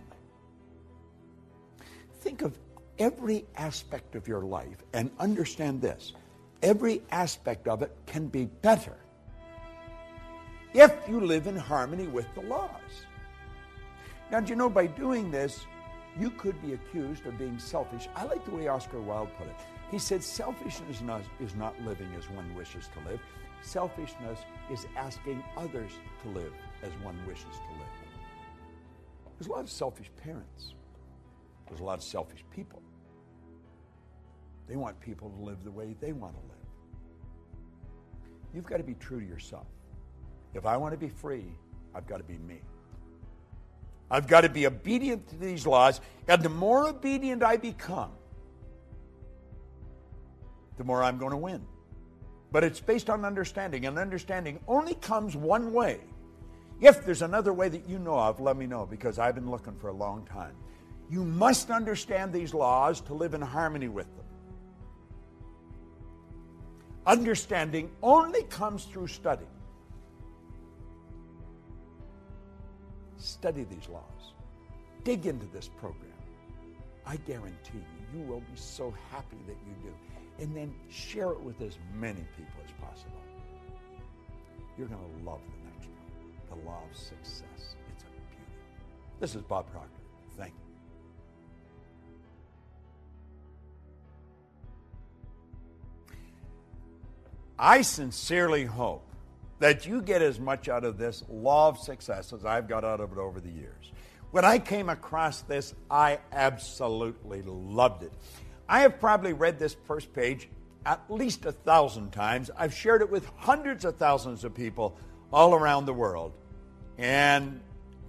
Think 2.21 2.43
of 2.43 2.57
every 2.97 3.45
aspect 3.57 4.15
of 4.15 4.25
your 4.25 4.43
life 4.43 4.85
and 4.93 5.11
understand 5.19 5.81
this 5.81 6.13
every 6.63 7.01
aspect 7.11 7.67
of 7.67 7.81
it 7.81 7.93
can 8.05 8.27
be 8.27 8.45
better 8.45 8.95
if 10.73 10.95
you 11.09 11.19
live 11.19 11.45
in 11.47 11.57
harmony 11.57 12.07
with 12.07 12.25
the 12.35 12.41
laws. 12.41 13.03
Now, 14.31 14.39
do 14.39 14.49
you 14.49 14.55
know 14.55 14.69
by 14.69 14.87
doing 14.87 15.29
this, 15.29 15.65
you 16.17 16.29
could 16.29 16.61
be 16.61 16.75
accused 16.75 17.25
of 17.25 17.37
being 17.37 17.59
selfish. 17.59 18.07
I 18.15 18.23
like 18.23 18.45
the 18.45 18.51
way 18.51 18.69
Oscar 18.69 19.01
Wilde 19.01 19.29
put 19.37 19.47
it. 19.47 19.55
He 19.91 19.99
said, 19.99 20.23
Selfishness 20.23 21.01
is 21.41 21.55
not, 21.55 21.81
living 21.83 22.07
as 22.17 22.29
one 22.29 22.55
wishes 22.55 22.87
to 22.93 23.09
live, 23.09 23.19
selfishness 23.61 24.39
is 24.71 24.87
asking 24.95 25.43
others 25.57 25.91
to 26.23 26.29
live 26.29 26.53
as 26.83 26.91
one 27.03 27.17
wishes 27.27 27.43
to 27.43 27.73
live. 27.77 27.88
There's 29.39 29.47
a 29.47 29.51
lot 29.53 29.63
of 29.63 29.69
selfish 29.69 30.11
parents. 30.21 30.73
There's 31.67 31.79
a 31.79 31.83
lot 31.83 31.97
of 31.97 32.03
selfish 32.03 32.43
people. 32.53 32.81
They 34.67 34.75
want 34.75 34.99
people 34.99 35.29
to 35.29 35.41
live 35.41 35.63
the 35.63 35.71
way 35.71 35.95
they 36.01 36.11
want 36.11 36.33
to 36.33 36.41
live. 36.41 36.57
You've 38.53 38.65
got 38.65 38.77
to 38.77 38.83
be 38.83 38.95
true 38.95 39.21
to 39.21 39.25
yourself. 39.25 39.67
If 40.53 40.65
I 40.65 40.75
want 40.75 40.93
to 40.93 40.97
be 40.97 41.07
free, 41.07 41.45
I've 41.95 42.05
got 42.05 42.17
to 42.17 42.23
be 42.23 42.37
me. 42.39 42.59
I've 44.11 44.27
got 44.27 44.41
to 44.41 44.49
be 44.49 44.67
obedient 44.67 45.27
to 45.29 45.37
these 45.37 45.65
laws, 45.65 46.01
and 46.27 46.43
the 46.43 46.49
more 46.49 46.89
obedient 46.89 47.41
I 47.41 47.57
become, 47.57 48.11
the 50.77 50.83
more 50.83 51.01
I'm 51.01 51.17
going 51.17 51.31
to 51.31 51.37
win. 51.37 51.61
But 52.51 52.63
it's 52.63 52.79
based 52.79 53.09
on 53.09 53.23
understanding, 53.23 53.85
and 53.85 53.97
understanding 53.97 54.59
only 54.67 54.95
comes 54.95 55.35
one 55.35 55.71
way 55.71 55.99
if 56.81 57.05
there's 57.05 57.21
another 57.21 57.53
way 57.53 57.69
that 57.69 57.87
you 57.89 57.99
know 57.99 58.17
of, 58.17 58.39
let 58.39 58.55
me 58.55 58.65
know 58.65 58.85
because 58.85 59.19
I've 59.19 59.35
been 59.35 59.49
looking 59.49 59.75
for 59.75 59.89
a 59.89 59.93
long 59.93 60.25
time. 60.25 60.55
You 61.09 61.25
must 61.25 61.71
understand 61.71 62.31
these 62.31 62.53
laws 62.53 63.01
to 63.01 63.13
live 63.13 63.33
in 63.33 63.41
harmony 63.41 63.87
with 63.87 64.07
them. 64.15 64.25
Understanding 67.05 67.89
only 68.03 68.43
comes 68.43 68.85
through 68.85 69.07
study. 69.07 69.47
Study 73.17 73.63
these 73.63 73.89
laws. 73.89 74.33
Dig 75.03 75.25
into 75.25 75.47
this 75.47 75.69
program. 75.79 76.05
I 77.05 77.15
guarantee 77.17 77.79
you, 78.13 78.19
you 78.19 78.27
will 78.27 78.41
be 78.41 78.55
so 78.55 78.93
happy 79.11 79.37
that 79.47 79.57
you 79.65 79.89
do. 79.89 80.43
And 80.43 80.55
then 80.55 80.73
share 80.89 81.31
it 81.31 81.41
with 81.41 81.59
as 81.61 81.77
many 81.95 82.23
people 82.37 82.61
as 82.63 82.71
possible. 82.79 83.21
You're 84.77 84.87
going 84.87 85.01
to 85.01 85.25
love 85.29 85.41
the 85.45 85.58
of 86.89 86.97
success. 86.97 87.43
It's 87.93 88.03
a 88.03 88.07
beauty. 88.07 88.43
This 89.19 89.35
is 89.35 89.41
Bob 89.41 89.69
Proctor. 89.71 89.89
Thank 90.37 90.53
you. 90.53 90.59
I 97.57 97.81
sincerely 97.81 98.65
hope 98.65 99.05
that 99.59 99.85
you 99.85 100.01
get 100.01 100.21
as 100.21 100.39
much 100.39 100.69
out 100.69 100.85
of 100.85 100.97
this 100.97 101.23
law 101.29 101.67
of 101.67 101.77
success 101.77 102.31
as 102.31 102.45
I've 102.45 102.67
got 102.67 102.85
out 102.85 103.01
of 103.01 103.11
it 103.11 103.17
over 103.17 103.41
the 103.41 103.49
years. 103.49 103.91
When 104.31 104.45
I 104.45 104.59
came 104.59 104.89
across 104.89 105.41
this, 105.41 105.73
I 105.91 106.19
absolutely 106.31 107.41
loved 107.41 108.03
it. 108.03 108.13
I 108.69 108.81
have 108.81 108.99
probably 108.99 109.33
read 109.33 109.59
this 109.59 109.75
first 109.85 110.13
page 110.13 110.47
at 110.85 111.01
least 111.09 111.45
a 111.45 111.51
thousand 111.51 112.11
times. 112.11 112.49
I've 112.55 112.73
shared 112.73 113.01
it 113.01 113.09
with 113.09 113.25
hundreds 113.35 113.83
of 113.83 113.97
thousands 113.97 114.43
of 114.43 114.53
people 114.53 114.97
all 115.33 115.53
around 115.53 115.85
the 115.85 115.93
world. 115.93 116.33
And 116.99 117.61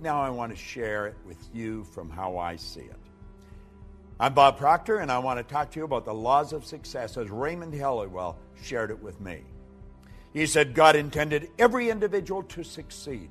now 0.03 0.21
I 0.21 0.31
want 0.31 0.51
to 0.51 0.59
share 0.59 1.07
it 1.07 1.15
with 1.25 1.39
you 1.55 1.85
from 1.85 2.11
how 2.11 2.39
I 2.39 2.57
see 2.57 2.81
it. 2.81 2.97
I'm 4.19 4.35
Bob 4.35 4.59
Proctor, 4.59 4.97
and 4.97 5.13
I 5.13 5.19
want 5.21 5.39
to 5.39 5.45
talk 5.45 5.71
to 5.71 5.79
you 5.79 5.85
about 5.85 6.05
the 6.05 6.13
laws 6.13 6.53
of 6.53 6.67
success 6.67 7.17
as 7.17 7.31
Raymond 7.31 7.73
Holliwell 7.73 8.35
shared 8.65 8.91
it 8.91 9.01
with 9.01 9.21
me. 9.21 9.43
He 10.33 10.45
said 10.45 10.75
God 10.75 10.97
intended 10.97 11.51
every 11.57 11.89
individual 11.89 12.43
to 12.43 12.65
succeed. 12.65 13.31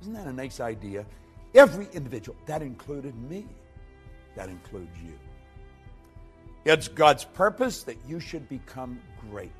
Isn't 0.00 0.14
that 0.14 0.26
a 0.26 0.32
nice 0.32 0.58
idea? 0.58 1.06
Every 1.54 1.86
individual. 1.92 2.36
That 2.46 2.60
included 2.60 3.14
me. 3.14 3.46
That 4.34 4.48
includes 4.48 4.98
you. 5.04 5.12
It's 6.64 6.88
God's 6.88 7.24
purpose 7.24 7.84
that 7.84 7.96
you 8.08 8.18
should 8.18 8.48
become 8.48 9.00
great. 9.30 9.52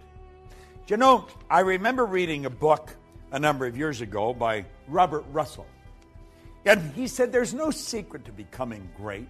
Do 0.86 0.94
you 0.94 0.96
know, 0.96 1.28
I 1.48 1.60
remember 1.60 2.04
reading 2.04 2.46
a 2.46 2.50
book 2.50 2.90
a 3.32 3.38
number 3.38 3.66
of 3.66 3.76
years 3.76 4.00
ago 4.00 4.32
by 4.32 4.64
Robert 4.88 5.24
Russell. 5.32 5.66
And 6.64 6.92
he 6.94 7.06
said 7.06 7.32
there's 7.32 7.54
no 7.54 7.70
secret 7.70 8.24
to 8.24 8.32
becoming 8.32 8.88
great. 8.96 9.28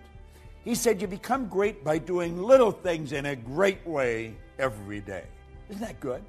He 0.65 0.75
said 0.75 1.01
you 1.01 1.07
become 1.07 1.49
great 1.49 1.85
by 1.85 1.99
doing 1.99 2.43
little 2.43 2.73
things 2.73 3.13
in 3.13 3.27
a 3.27 3.37
great 3.37 3.87
way 3.87 4.35
every 4.59 5.01
day. 5.01 5.25
Isn't 5.69 5.83
that 5.83 6.01
good? 6.01 6.23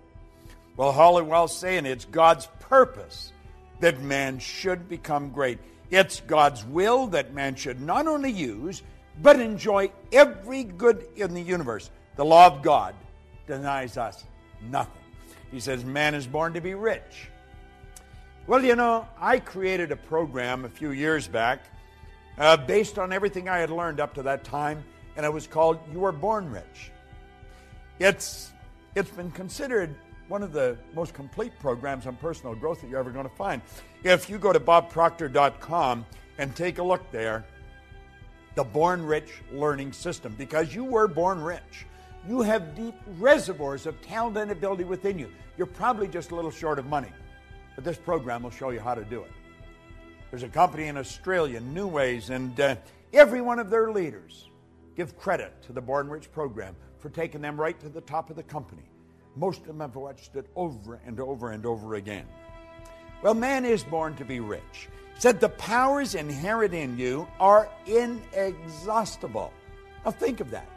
Well, 0.75 0.91
Holliwell's 0.91 1.57
saying 1.57 1.86
it's 1.86 2.05
God's 2.05 2.47
purpose 2.59 3.33
that 3.79 4.01
man 4.01 4.38
should 4.39 4.88
become 4.89 5.31
great. 5.31 5.59
It's 5.89 6.19
God's 6.21 6.65
will 6.65 7.07
that 7.07 7.33
man 7.33 7.55
should 7.55 7.81
not 7.81 8.07
only 8.07 8.31
use, 8.31 8.83
but 9.21 9.39
enjoy 9.39 9.91
every 10.12 10.63
good 10.63 11.07
in 11.15 11.33
the 11.33 11.41
universe. 11.41 11.89
The 12.15 12.25
law 12.25 12.47
of 12.47 12.62
God 12.62 12.93
denies 13.47 13.97
us 13.97 14.24
nothing. 14.69 15.01
He 15.51 15.59
says 15.59 15.86
man 15.86 16.13
is 16.13 16.27
born 16.27 16.53
to 16.53 16.62
be 16.62 16.74
rich. 16.74 17.29
Well, 18.47 18.63
you 18.63 18.77
know, 18.77 19.05
I 19.19 19.39
created 19.39 19.91
a 19.91 19.97
program 19.97 20.63
a 20.63 20.69
few 20.69 20.91
years 20.91 21.27
back 21.27 21.65
uh, 22.38 22.55
based 22.55 22.97
on 22.97 23.12
everything 23.12 23.49
I 23.49 23.57
had 23.57 23.69
learned 23.69 23.99
up 23.99 24.13
to 24.13 24.23
that 24.23 24.45
time, 24.45 24.86
and 25.17 25.25
it 25.25 25.33
was 25.33 25.47
called 25.47 25.79
You 25.91 25.99
Were 25.99 26.13
Born 26.13 26.49
Rich. 26.49 26.91
It's 27.99 28.53
it's 28.95 29.12
been 29.12 29.31
considered 29.31 29.93
one 30.29 30.43
of 30.43 30.53
the 30.53 30.77
most 30.95 31.13
complete 31.13 31.51
programs 31.60 32.07
on 32.07 32.15
personal 32.15 32.55
growth 32.55 32.79
that 32.79 32.89
you're 32.89 32.99
ever 32.99 33.12
going 33.12 33.27
to 33.27 33.36
find. 33.36 33.62
If 34.05 34.29
you 34.29 34.38
go 34.38 34.53
to 34.53 34.62
bobproctor.com 34.62 36.05
and 36.38 36.55
take 36.55 36.77
a 36.77 36.83
look 36.83 37.12
there, 37.12 37.43
the 38.55 38.63
Born 38.63 39.05
Rich 39.05 39.41
Learning 39.51 39.91
System, 39.91 40.33
because 40.38 40.73
you 40.73 40.86
were 40.86 41.10
born 41.10 41.43
rich. 41.43 41.86
You 42.25 42.41
have 42.43 42.77
deep 42.77 42.95
reservoirs 43.17 43.86
of 43.86 44.01
talent 44.01 44.38
and 44.38 44.51
ability 44.51 44.86
within 44.86 45.19
you. 45.19 45.29
You're 45.57 45.67
probably 45.67 46.07
just 46.07 46.31
a 46.31 46.36
little 46.36 46.51
short 46.51 46.79
of 46.79 46.86
money, 46.86 47.12
but 47.77 47.83
this 47.83 47.97
program 47.97 48.41
will 48.41 48.49
show 48.49 48.71
you 48.71 48.79
how 48.79 48.95
to 48.95 49.05
do 49.05 49.21
it. 49.21 49.31
There's 50.31 50.41
a 50.41 50.49
company 50.49 50.87
in 50.87 50.97
Australia, 50.97 51.59
New 51.59 51.87
Ways, 51.87 52.31
and 52.31 52.59
uh, 52.59 52.75
every 53.13 53.39
one 53.39 53.59
of 53.59 53.69
their 53.69 53.91
leaders 53.91 54.49
give 54.95 55.15
credit 55.15 55.61
to 55.67 55.73
the 55.73 55.79
Born 55.79 56.09
Rich 56.09 56.31
program 56.31 56.75
for 56.97 57.09
taking 57.09 57.39
them 57.39 57.55
right 57.61 57.79
to 57.79 57.87
the 57.87 58.01
top 58.01 58.31
of 58.31 58.35
the 58.35 58.41
company. 58.41 58.89
Most 59.35 59.61
of 59.61 59.67
them 59.67 59.79
have 59.81 59.95
watched 59.95 60.35
it 60.35 60.47
over 60.55 60.99
and 61.05 61.19
over 61.19 61.51
and 61.51 61.67
over 61.67 61.93
again. 61.93 62.25
Well, 63.21 63.35
man 63.35 63.63
is 63.63 63.83
born 63.83 64.15
to 64.15 64.25
be 64.25 64.39
rich. 64.39 64.89
Said 65.19 65.39
the 65.39 65.49
powers 65.49 66.15
inherent 66.15 66.73
in 66.73 66.97
you 66.97 67.27
are 67.39 67.69
inexhaustible. 67.85 69.53
Now 70.03 70.09
think 70.09 70.39
of 70.39 70.49
that. 70.49 70.67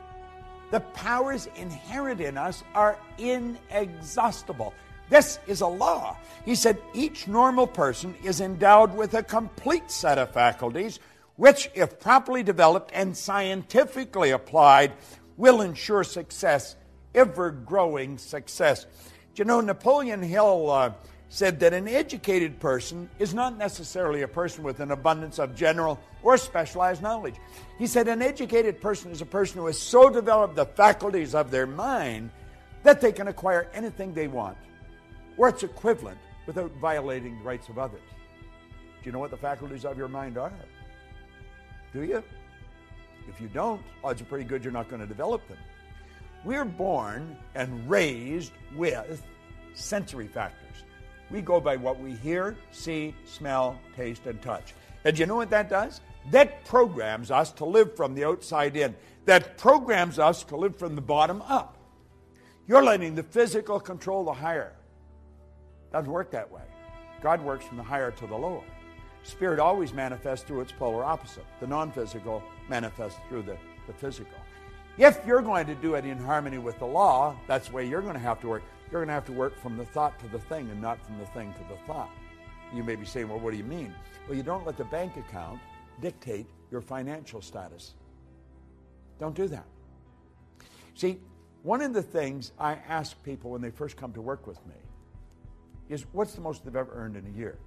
The 0.70 0.80
powers 0.80 1.48
inherent 1.56 2.20
in 2.20 2.36
us 2.36 2.62
are 2.74 2.98
inexhaustible. 3.16 4.74
This 5.10 5.40
is 5.48 5.60
a 5.60 5.66
law. 5.66 6.16
He 6.44 6.54
said 6.54 6.78
each 6.94 7.28
normal 7.28 7.66
person 7.66 8.14
is 8.24 8.40
endowed 8.40 8.96
with 8.96 9.14
a 9.14 9.22
complete 9.22 9.90
set 9.90 10.18
of 10.18 10.30
faculties, 10.30 11.00
which, 11.36 11.68
if 11.74 11.98
properly 11.98 12.42
developed 12.42 12.92
and 12.94 13.14
scientifically 13.16 14.30
applied, 14.30 14.92
will 15.36 15.62
ensure 15.62 16.04
success, 16.04 16.76
ever 17.14 17.50
growing 17.50 18.18
success. 18.18 18.84
Do 19.34 19.42
you 19.42 19.44
know, 19.44 19.60
Napoleon 19.60 20.22
Hill 20.22 20.70
uh, 20.70 20.92
said 21.28 21.58
that 21.60 21.72
an 21.72 21.88
educated 21.88 22.60
person 22.60 23.10
is 23.18 23.34
not 23.34 23.58
necessarily 23.58 24.22
a 24.22 24.28
person 24.28 24.62
with 24.62 24.78
an 24.78 24.92
abundance 24.92 25.40
of 25.40 25.56
general 25.56 25.98
or 26.22 26.36
specialized 26.36 27.02
knowledge. 27.02 27.34
He 27.78 27.86
said 27.86 28.06
an 28.06 28.22
educated 28.22 28.80
person 28.80 29.10
is 29.10 29.22
a 29.22 29.26
person 29.26 29.58
who 29.58 29.66
has 29.66 29.78
so 29.78 30.08
developed 30.08 30.54
the 30.54 30.66
faculties 30.66 31.34
of 31.34 31.50
their 31.50 31.66
mind 31.66 32.30
that 32.84 33.00
they 33.00 33.12
can 33.12 33.28
acquire 33.28 33.68
anything 33.74 34.14
they 34.14 34.28
want 34.28 34.56
or 35.40 35.48
its 35.48 35.62
equivalent 35.62 36.18
without 36.44 36.70
violating 36.72 37.38
the 37.38 37.44
rights 37.44 37.70
of 37.70 37.78
others. 37.78 38.02
Do 39.02 39.06
you 39.06 39.12
know 39.12 39.20
what 39.20 39.30
the 39.30 39.38
faculties 39.38 39.86
of 39.86 39.96
your 39.96 40.06
mind 40.06 40.36
are? 40.36 40.52
Do 41.94 42.02
you? 42.02 42.22
If 43.26 43.40
you 43.40 43.48
don't, 43.48 43.80
odds 44.04 44.20
are 44.20 44.26
pretty 44.26 44.44
good 44.44 44.62
you're 44.62 44.70
not 44.70 44.90
going 44.90 45.00
to 45.00 45.06
develop 45.06 45.48
them. 45.48 45.56
We're 46.44 46.66
born 46.66 47.38
and 47.54 47.88
raised 47.88 48.52
with 48.76 49.22
sensory 49.72 50.28
factors. 50.28 50.84
We 51.30 51.40
go 51.40 51.58
by 51.58 51.76
what 51.76 51.98
we 51.98 52.12
hear, 52.12 52.54
see, 52.70 53.14
smell, 53.24 53.80
taste, 53.96 54.26
and 54.26 54.42
touch. 54.42 54.74
And 55.04 55.18
you 55.18 55.24
know 55.24 55.36
what 55.36 55.48
that 55.50 55.70
does? 55.70 56.02
That 56.32 56.66
programs 56.66 57.30
us 57.30 57.50
to 57.52 57.64
live 57.64 57.96
from 57.96 58.14
the 58.14 58.26
outside 58.26 58.76
in. 58.76 58.94
That 59.24 59.56
programs 59.56 60.18
us 60.18 60.42
to 60.44 60.56
live 60.56 60.78
from 60.78 60.96
the 60.96 61.00
bottom 61.00 61.40
up. 61.40 61.78
You're 62.68 62.84
letting 62.84 63.14
the 63.14 63.22
physical 63.22 63.80
control 63.80 64.24
the 64.24 64.34
higher. 64.34 64.74
Doesn't 65.92 66.10
work 66.10 66.30
that 66.30 66.50
way. 66.50 66.62
God 67.22 67.42
works 67.42 67.66
from 67.66 67.76
the 67.76 67.82
higher 67.82 68.10
to 68.10 68.26
the 68.26 68.36
lower. 68.36 68.62
Spirit 69.22 69.58
always 69.58 69.92
manifests 69.92 70.46
through 70.46 70.62
its 70.62 70.72
polar 70.72 71.04
opposite. 71.04 71.44
The 71.60 71.66
non 71.66 71.92
physical 71.92 72.42
manifests 72.68 73.18
through 73.28 73.42
the, 73.42 73.56
the 73.86 73.92
physical. 73.92 74.38
If 74.96 75.20
you're 75.26 75.42
going 75.42 75.66
to 75.66 75.74
do 75.74 75.94
it 75.94 76.04
in 76.04 76.18
harmony 76.18 76.58
with 76.58 76.78
the 76.78 76.86
law, 76.86 77.36
that's 77.46 77.68
the 77.68 77.74
way 77.74 77.86
you're 77.86 78.02
going 78.02 78.14
to 78.14 78.20
have 78.20 78.40
to 78.40 78.48
work. 78.48 78.62
You're 78.90 79.00
going 79.00 79.08
to 79.08 79.14
have 79.14 79.26
to 79.26 79.32
work 79.32 79.58
from 79.60 79.76
the 79.76 79.84
thought 79.84 80.18
to 80.20 80.28
the 80.28 80.38
thing 80.38 80.68
and 80.70 80.80
not 80.80 81.04
from 81.04 81.18
the 81.18 81.26
thing 81.26 81.54
to 81.54 81.60
the 81.68 81.78
thought. 81.86 82.10
You 82.74 82.82
may 82.82 82.96
be 82.96 83.06
saying, 83.06 83.28
well, 83.28 83.38
what 83.38 83.50
do 83.50 83.56
you 83.56 83.64
mean? 83.64 83.94
Well, 84.26 84.36
you 84.36 84.42
don't 84.42 84.66
let 84.66 84.76
the 84.76 84.84
bank 84.84 85.16
account 85.16 85.60
dictate 86.00 86.46
your 86.70 86.80
financial 86.80 87.40
status. 87.40 87.94
Don't 89.18 89.34
do 89.34 89.48
that. 89.48 89.66
See, 90.94 91.18
one 91.62 91.82
of 91.82 91.92
the 91.92 92.02
things 92.02 92.52
I 92.58 92.74
ask 92.88 93.22
people 93.22 93.50
when 93.50 93.60
they 93.60 93.70
first 93.70 93.96
come 93.96 94.12
to 94.14 94.20
work 94.20 94.46
with 94.46 94.64
me 94.66 94.74
is 95.90 96.06
what's 96.12 96.32
the 96.32 96.40
most 96.40 96.64
they've 96.64 96.76
ever 96.76 96.92
earned 96.94 97.16
in 97.16 97.26
a 97.26 97.36
year? 97.36 97.58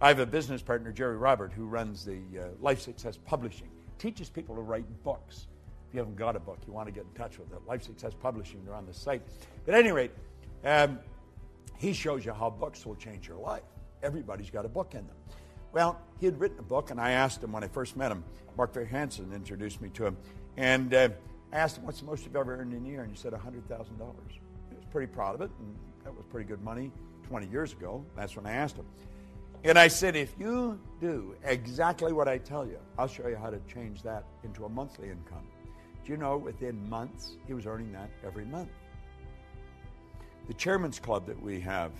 I 0.00 0.08
have 0.08 0.20
a 0.20 0.26
business 0.26 0.62
partner, 0.62 0.92
Gerry 0.92 1.16
Robert, 1.16 1.52
who 1.52 1.66
runs 1.66 2.04
the 2.04 2.20
uh, 2.38 2.46
Life 2.60 2.80
Success 2.80 3.18
Publishing, 3.26 3.68
teaches 3.98 4.30
people 4.30 4.54
to 4.54 4.60
write 4.60 4.84
books. 5.02 5.48
If 5.88 5.94
you 5.94 5.98
haven't 5.98 6.16
got 6.16 6.36
a 6.36 6.40
book, 6.40 6.58
you 6.66 6.72
want 6.72 6.88
to 6.88 6.92
get 6.92 7.04
in 7.04 7.12
touch 7.20 7.38
with 7.38 7.52
it. 7.52 7.58
Life 7.66 7.82
Success 7.82 8.12
Publishing, 8.20 8.64
they're 8.64 8.74
on 8.74 8.86
the 8.86 8.94
site. 8.94 9.22
But 9.66 9.74
at 9.74 9.80
any 9.80 9.92
rate, 9.92 10.12
um, 10.64 10.98
he 11.76 11.92
shows 11.92 12.24
you 12.24 12.32
how 12.32 12.50
books 12.50 12.86
will 12.86 12.96
change 12.96 13.26
your 13.28 13.38
life. 13.38 13.62
Everybody's 14.02 14.50
got 14.50 14.64
a 14.64 14.68
book 14.68 14.94
in 14.94 15.06
them. 15.06 15.16
Well, 15.72 16.00
he 16.20 16.26
had 16.26 16.38
written 16.38 16.58
a 16.60 16.62
book, 16.62 16.90
and 16.90 17.00
I 17.00 17.12
asked 17.12 17.42
him 17.42 17.52
when 17.52 17.64
I 17.64 17.68
first 17.68 17.96
met 17.96 18.12
him. 18.12 18.22
Mark 18.56 18.72
Fair 18.72 18.84
Hansen 18.84 19.32
introduced 19.32 19.80
me 19.80 19.88
to 19.90 20.06
him. 20.06 20.16
And 20.56 20.94
uh, 20.94 21.08
I 21.52 21.56
asked 21.56 21.78
him, 21.78 21.84
What's 21.84 21.98
the 21.98 22.06
most 22.06 22.24
you've 22.24 22.36
ever 22.36 22.56
earned 22.56 22.72
in 22.72 22.84
a 22.86 22.88
year? 22.88 23.02
And 23.02 23.10
he 23.10 23.16
said, 23.16 23.32
$100,000. 23.32 23.66
He 23.68 24.76
was 24.76 24.84
pretty 24.92 25.12
proud 25.12 25.34
of 25.34 25.40
it, 25.40 25.50
and 25.58 25.76
that 26.04 26.14
was 26.14 26.24
pretty 26.26 26.46
good 26.46 26.62
money 26.62 26.92
20 27.24 27.46
years 27.48 27.72
ago. 27.72 28.04
That's 28.16 28.36
when 28.36 28.46
I 28.46 28.52
asked 28.52 28.76
him. 28.76 28.86
And 29.64 29.78
I 29.78 29.88
said, 29.88 30.14
if 30.14 30.34
you 30.38 30.78
do 31.00 31.34
exactly 31.42 32.12
what 32.12 32.28
I 32.28 32.36
tell 32.36 32.66
you, 32.66 32.78
I'll 32.98 33.08
show 33.08 33.28
you 33.28 33.36
how 33.36 33.48
to 33.48 33.58
change 33.72 34.02
that 34.02 34.24
into 34.44 34.66
a 34.66 34.68
monthly 34.68 35.08
income. 35.08 35.46
Do 36.04 36.12
you 36.12 36.18
know 36.18 36.36
within 36.36 36.86
months, 36.90 37.36
he 37.46 37.54
was 37.54 37.64
earning 37.66 37.90
that 37.92 38.10
every 38.26 38.44
month? 38.44 38.68
The 40.48 40.54
Chairman's 40.54 40.98
Club 40.98 41.26
that 41.26 41.42
we 41.42 41.60
have, 41.60 41.92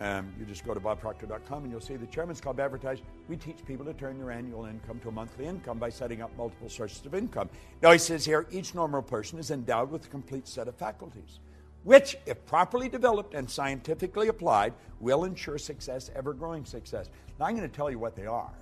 um, 0.00 0.34
you 0.40 0.44
just 0.44 0.66
go 0.66 0.74
to 0.74 0.80
bobproctor.com 0.80 1.62
and 1.62 1.70
you'll 1.70 1.80
see 1.80 1.94
the 1.94 2.06
Chairman's 2.06 2.40
Club 2.40 2.58
advertised. 2.58 3.02
We 3.28 3.36
teach 3.36 3.64
people 3.64 3.84
to 3.84 3.92
turn 3.92 4.18
their 4.18 4.32
annual 4.32 4.64
income 4.64 4.98
to 5.00 5.08
a 5.08 5.12
monthly 5.12 5.46
income 5.46 5.78
by 5.78 5.90
setting 5.90 6.20
up 6.20 6.36
multiple 6.36 6.68
sources 6.68 7.06
of 7.06 7.14
income. 7.14 7.48
Now, 7.80 7.92
he 7.92 7.98
says 7.98 8.24
here 8.24 8.48
each 8.50 8.74
normal 8.74 9.02
person 9.02 9.38
is 9.38 9.52
endowed 9.52 9.92
with 9.92 10.06
a 10.06 10.08
complete 10.08 10.48
set 10.48 10.66
of 10.66 10.74
faculties, 10.74 11.38
which, 11.84 12.16
if 12.26 12.44
properly 12.46 12.88
developed 12.88 13.34
and 13.34 13.48
scientifically 13.48 14.28
applied, 14.28 14.72
will 15.00 15.24
ensure 15.24 15.58
success, 15.58 16.10
ever 16.16 16.32
growing 16.32 16.64
success. 16.64 17.10
Now, 17.38 17.46
I'm 17.46 17.56
going 17.56 17.68
to 17.68 17.74
tell 17.74 17.90
you 17.90 17.98
what 17.98 18.16
they 18.16 18.26
are. 18.26 18.52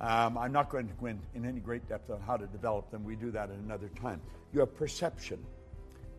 Um, 0.00 0.38
I'm 0.38 0.52
not 0.52 0.70
going 0.70 0.88
to 0.88 0.94
go 0.94 1.06
in, 1.06 1.20
in 1.34 1.44
any 1.44 1.60
great 1.60 1.86
depth 1.88 2.10
on 2.10 2.20
how 2.20 2.36
to 2.36 2.46
develop 2.46 2.90
them. 2.90 3.04
We 3.04 3.16
do 3.16 3.30
that 3.32 3.50
at 3.50 3.56
another 3.56 3.88
time. 4.00 4.20
You 4.52 4.60
have 4.60 4.74
perception. 4.74 5.38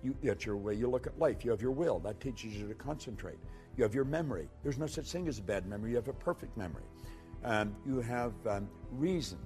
You, 0.03 0.15
that's 0.23 0.45
your 0.45 0.57
way 0.57 0.75
you 0.75 0.87
look 0.87 1.07
at 1.07 1.17
life. 1.19 1.43
You 1.43 1.51
have 1.51 1.61
your 1.61 1.71
will. 1.71 1.99
That 1.99 2.19
teaches 2.19 2.53
you 2.53 2.67
to 2.67 2.73
concentrate. 2.75 3.37
You 3.77 3.83
have 3.83 3.95
your 3.95 4.05
memory. 4.05 4.47
There's 4.63 4.77
no 4.77 4.87
such 4.87 5.11
thing 5.11 5.27
as 5.27 5.39
a 5.39 5.41
bad 5.41 5.65
memory. 5.67 5.91
You 5.91 5.95
have 5.97 6.07
a 6.07 6.13
perfect 6.13 6.55
memory. 6.57 6.83
Um, 7.43 7.75
you 7.85 7.99
have 8.01 8.33
um, 8.47 8.69
reason. 8.91 9.39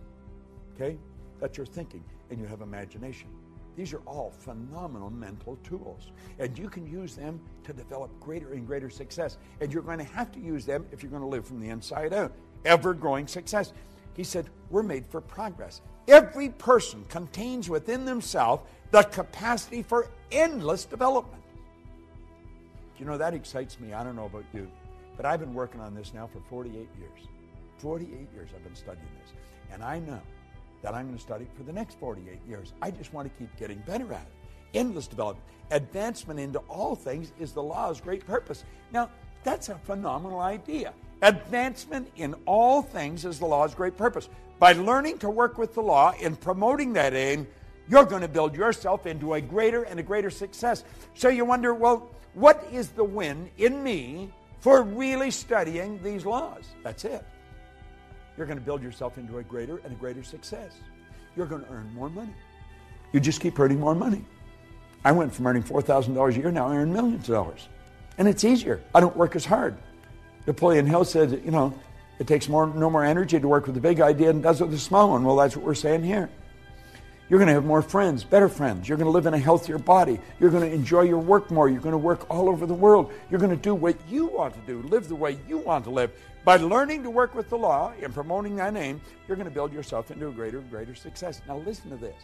Okay? 0.75 0.97
That's 1.39 1.57
your 1.57 1.65
thinking. 1.65 2.03
And 2.29 2.39
you 2.39 2.45
have 2.45 2.61
imagination. 2.61 3.29
These 3.75 3.93
are 3.93 4.01
all 4.05 4.31
phenomenal 4.31 5.09
mental 5.09 5.57
tools. 5.63 6.11
And 6.39 6.57
you 6.57 6.69
can 6.69 6.87
use 6.87 7.15
them 7.15 7.39
to 7.65 7.73
develop 7.73 8.17
greater 8.19 8.53
and 8.53 8.65
greater 8.65 8.89
success. 8.89 9.37
And 9.59 9.71
you're 9.73 9.83
going 9.83 9.97
to 9.97 10.05
have 10.05 10.31
to 10.33 10.39
use 10.39 10.65
them 10.65 10.85
if 10.91 11.03
you're 11.03 11.09
going 11.09 11.21
to 11.21 11.27
live 11.27 11.45
from 11.45 11.59
the 11.59 11.69
inside 11.69 12.13
out. 12.13 12.31
Ever 12.63 12.93
growing 12.93 13.27
success. 13.27 13.73
He 14.15 14.23
said, 14.23 14.49
We're 14.69 14.83
made 14.83 15.05
for 15.07 15.19
progress. 15.21 15.81
Every 16.07 16.49
person 16.49 17.03
contains 17.09 17.69
within 17.69 18.05
themselves 18.05 18.63
the 18.91 19.03
capacity 19.03 19.83
for 19.83 20.09
endless 20.31 20.85
development. 20.85 21.43
You 22.97 23.05
know 23.05 23.17
that 23.17 23.33
excites 23.33 23.79
me? 23.79 23.93
I 23.93 24.03
don't 24.03 24.15
know 24.15 24.25
about 24.25 24.45
you, 24.53 24.71
but 25.17 25.25
I've 25.25 25.41
been 25.41 25.53
working 25.53 25.81
on 25.81 25.93
this 25.93 26.13
now 26.13 26.27
for 26.27 26.39
48 26.49 26.75
years. 26.75 27.27
48 27.79 28.09
years 28.33 28.49
I've 28.55 28.63
been 28.63 28.75
studying 28.75 29.05
this. 29.21 29.33
And 29.71 29.83
I 29.83 29.99
know 29.99 30.21
that 30.81 30.93
I'm 30.93 31.05
going 31.05 31.17
to 31.17 31.21
study 31.21 31.47
for 31.55 31.63
the 31.63 31.73
next 31.73 31.99
48 31.99 32.39
years. 32.47 32.73
I 32.81 32.91
just 32.91 33.13
want 33.13 33.31
to 33.31 33.39
keep 33.39 33.55
getting 33.57 33.79
better 33.79 34.11
at 34.13 34.21
it. 34.21 34.77
Endless 34.77 35.07
development. 35.07 35.45
Advancement 35.71 36.39
into 36.39 36.59
all 36.69 36.95
things 36.95 37.31
is 37.39 37.53
the 37.53 37.63
law's 37.63 38.01
great 38.01 38.25
purpose. 38.25 38.65
Now, 38.91 39.09
that's 39.43 39.69
a 39.69 39.75
phenomenal 39.75 40.39
idea. 40.39 40.93
Advancement 41.21 42.11
in 42.17 42.35
all 42.45 42.81
things 42.81 43.25
is 43.25 43.39
the 43.39 43.45
law's 43.45 43.73
great 43.73 43.97
purpose. 43.97 44.29
By 44.59 44.73
learning 44.73 45.19
to 45.19 45.29
work 45.29 45.57
with 45.57 45.73
the 45.73 45.81
law 45.81 46.13
and 46.21 46.39
promoting 46.39 46.93
that 46.93 47.13
aim, 47.13 47.47
you're 47.87 48.05
going 48.05 48.21
to 48.21 48.27
build 48.27 48.55
yourself 48.55 49.05
into 49.05 49.35
a 49.35 49.41
greater 49.41 49.83
and 49.83 49.99
a 49.99 50.03
greater 50.03 50.29
success. 50.29 50.83
So 51.13 51.29
you 51.29 51.45
wonder, 51.45 51.73
well, 51.73 52.09
what 52.33 52.67
is 52.71 52.89
the 52.89 53.03
win 53.03 53.49
in 53.57 53.83
me 53.83 54.31
for 54.59 54.81
really 54.81 55.31
studying 55.31 56.01
these 56.03 56.25
laws? 56.25 56.63
That's 56.83 57.05
it. 57.05 57.23
You're 58.37 58.47
going 58.47 58.59
to 58.59 58.65
build 58.65 58.81
yourself 58.81 59.17
into 59.17 59.37
a 59.37 59.43
greater 59.43 59.77
and 59.83 59.93
a 59.93 59.95
greater 59.95 60.23
success. 60.23 60.73
You're 61.35 61.45
going 61.45 61.63
to 61.63 61.71
earn 61.71 61.93
more 61.93 62.09
money. 62.09 62.33
You 63.11 63.19
just 63.19 63.41
keep 63.41 63.59
earning 63.59 63.79
more 63.79 63.95
money. 63.95 64.25
I 65.03 65.11
went 65.11 65.33
from 65.33 65.47
earning 65.47 65.63
$4,000 65.63 66.29
a 66.29 66.37
year, 66.37 66.51
now 66.51 66.67
I 66.67 66.77
earn 66.77 66.91
millions 66.91 67.29
of 67.29 67.35
dollars. 67.35 67.67
And 68.17 68.27
it's 68.27 68.43
easier. 68.43 68.81
I 68.93 68.99
don't 68.99 69.15
work 69.15 69.35
as 69.35 69.45
hard. 69.45 69.77
Napoleon 70.47 70.85
Hill 70.85 71.05
said, 71.05 71.41
you 71.45 71.51
know, 71.51 71.73
it 72.19 72.27
takes 72.27 72.47
more, 72.47 72.67
no 72.67 72.89
more 72.89 73.03
energy 73.03 73.39
to 73.39 73.47
work 73.47 73.65
with 73.65 73.75
the 73.75 73.81
big 73.81 73.99
idea 73.99 74.27
than 74.27 74.41
does 74.41 74.61
with 74.61 74.71
the 74.71 74.79
small 74.79 75.11
one. 75.11 75.23
Well, 75.23 75.35
that's 75.35 75.55
what 75.55 75.65
we're 75.65 75.75
saying 75.75 76.03
here. 76.03 76.29
You're 77.27 77.39
going 77.39 77.47
to 77.47 77.53
have 77.53 77.65
more 77.65 77.81
friends, 77.81 78.23
better 78.23 78.47
friends. 78.47 78.87
You're 78.87 78.99
going 78.99 79.07
to 79.07 79.11
live 79.11 79.25
in 79.25 79.33
a 79.33 79.39
healthier 79.39 79.79
body. 79.79 80.19
You're 80.39 80.51
going 80.51 80.69
to 80.69 80.75
enjoy 80.75 81.01
your 81.01 81.17
work 81.17 81.49
more. 81.49 81.67
You're 81.69 81.81
going 81.81 81.93
to 81.93 81.97
work 81.97 82.29
all 82.29 82.47
over 82.47 82.67
the 82.67 82.73
world. 82.73 83.11
You're 83.31 83.39
going 83.39 83.49
to 83.49 83.57
do 83.57 83.73
what 83.73 83.95
you 84.07 84.27
want 84.27 84.53
to 84.53 84.59
do, 84.61 84.87
live 84.87 85.07
the 85.07 85.15
way 85.15 85.39
you 85.47 85.57
want 85.57 85.85
to 85.85 85.89
live. 85.89 86.11
By 86.43 86.57
learning 86.57 87.01
to 87.01 87.09
work 87.09 87.33
with 87.33 87.49
the 87.49 87.57
law 87.57 87.93
and 87.99 88.13
promoting 88.13 88.55
that 88.57 88.73
name, 88.73 89.01
you're 89.27 89.37
going 89.37 89.49
to 89.49 89.53
build 89.53 89.73
yourself 89.73 90.11
into 90.11 90.27
a 90.27 90.31
greater 90.31 90.59
and 90.59 90.69
greater 90.69 90.93
success. 90.93 91.41
Now, 91.47 91.57
listen 91.57 91.89
to 91.89 91.97
this. 91.97 92.21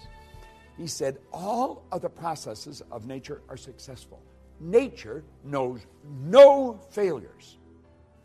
He 0.77 0.85
said, 0.85 1.17
All 1.33 1.83
of 1.91 2.03
the 2.03 2.09
processes 2.09 2.83
of 2.91 3.07
nature 3.07 3.41
are 3.49 3.57
successful. 3.57 4.21
Nature 4.59 5.23
knows 5.43 5.87
no 6.23 6.79
failures. 6.91 7.57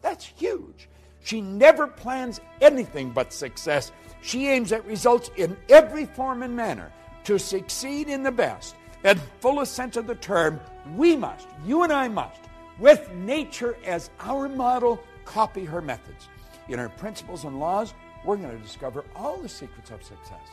That's 0.03 0.27
huge. 0.27 0.91
She 1.25 1.41
never 1.41 1.87
plans 1.87 2.41
anything 2.61 3.11
but 3.11 3.33
success. 3.33 3.91
She 4.27 4.49
aims 4.49 4.73
at 4.73 4.85
results 4.85 5.31
in 5.37 5.57
every 5.69 6.05
form 6.05 6.43
and 6.43 6.57
manner. 6.57 6.91
To 7.25 7.39
succeed 7.39 8.09
in 8.09 8.25
the 8.25 8.33
best 8.33 8.75
and 9.05 9.21
fullest 9.39 9.75
sense 9.75 9.97
of 9.97 10.09
the 10.09 10.17
term, 10.17 10.59
we 10.97 11.15
must, 11.15 11.47
you 11.65 11.85
and 11.85 11.93
I 11.93 12.09
must, 12.09 12.41
with 12.81 13.09
nature 13.15 13.77
as 13.87 14.11
our 14.19 14.49
model, 14.49 15.01
copy 15.25 15.65
her 15.65 15.81
methods. 15.81 16.27
In 16.69 16.81
her 16.81 16.89
principles 16.89 17.45
and 17.45 17.61
laws, 17.61 17.95
we're 18.25 18.37
going 18.37 18.51
to 18.51 18.65
discover 18.65 19.05
all 19.15 19.37
the 19.37 19.49
secrets 19.49 19.93
of 19.93 20.03
success. 20.03 20.49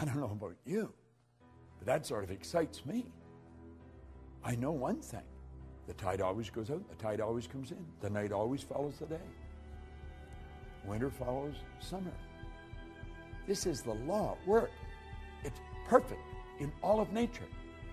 I 0.00 0.04
don't 0.04 0.18
know 0.18 0.32
about 0.32 0.56
you, 0.66 0.92
but 1.78 1.86
that 1.86 2.04
sort 2.04 2.24
of 2.24 2.32
excites 2.32 2.84
me. 2.84 3.06
I 4.42 4.56
know 4.56 4.72
one 4.72 5.00
thing 5.00 5.22
the 5.86 5.94
tide 5.94 6.20
always 6.20 6.50
goes 6.50 6.72
out, 6.72 6.88
the 6.88 6.96
tide 6.96 7.20
always 7.20 7.46
comes 7.46 7.70
in, 7.70 7.86
the 8.00 8.10
night 8.10 8.32
always 8.32 8.62
follows 8.64 8.96
the 8.98 9.06
day. 9.06 9.28
Winter 10.84 11.10
follows 11.10 11.54
summer. 11.78 12.12
This 13.46 13.66
is 13.66 13.82
the 13.82 13.94
law 13.94 14.36
at 14.40 14.48
work. 14.48 14.70
It's 15.44 15.60
perfect 15.88 16.20
in 16.58 16.72
all 16.82 17.00
of 17.00 17.12
nature. 17.12 17.44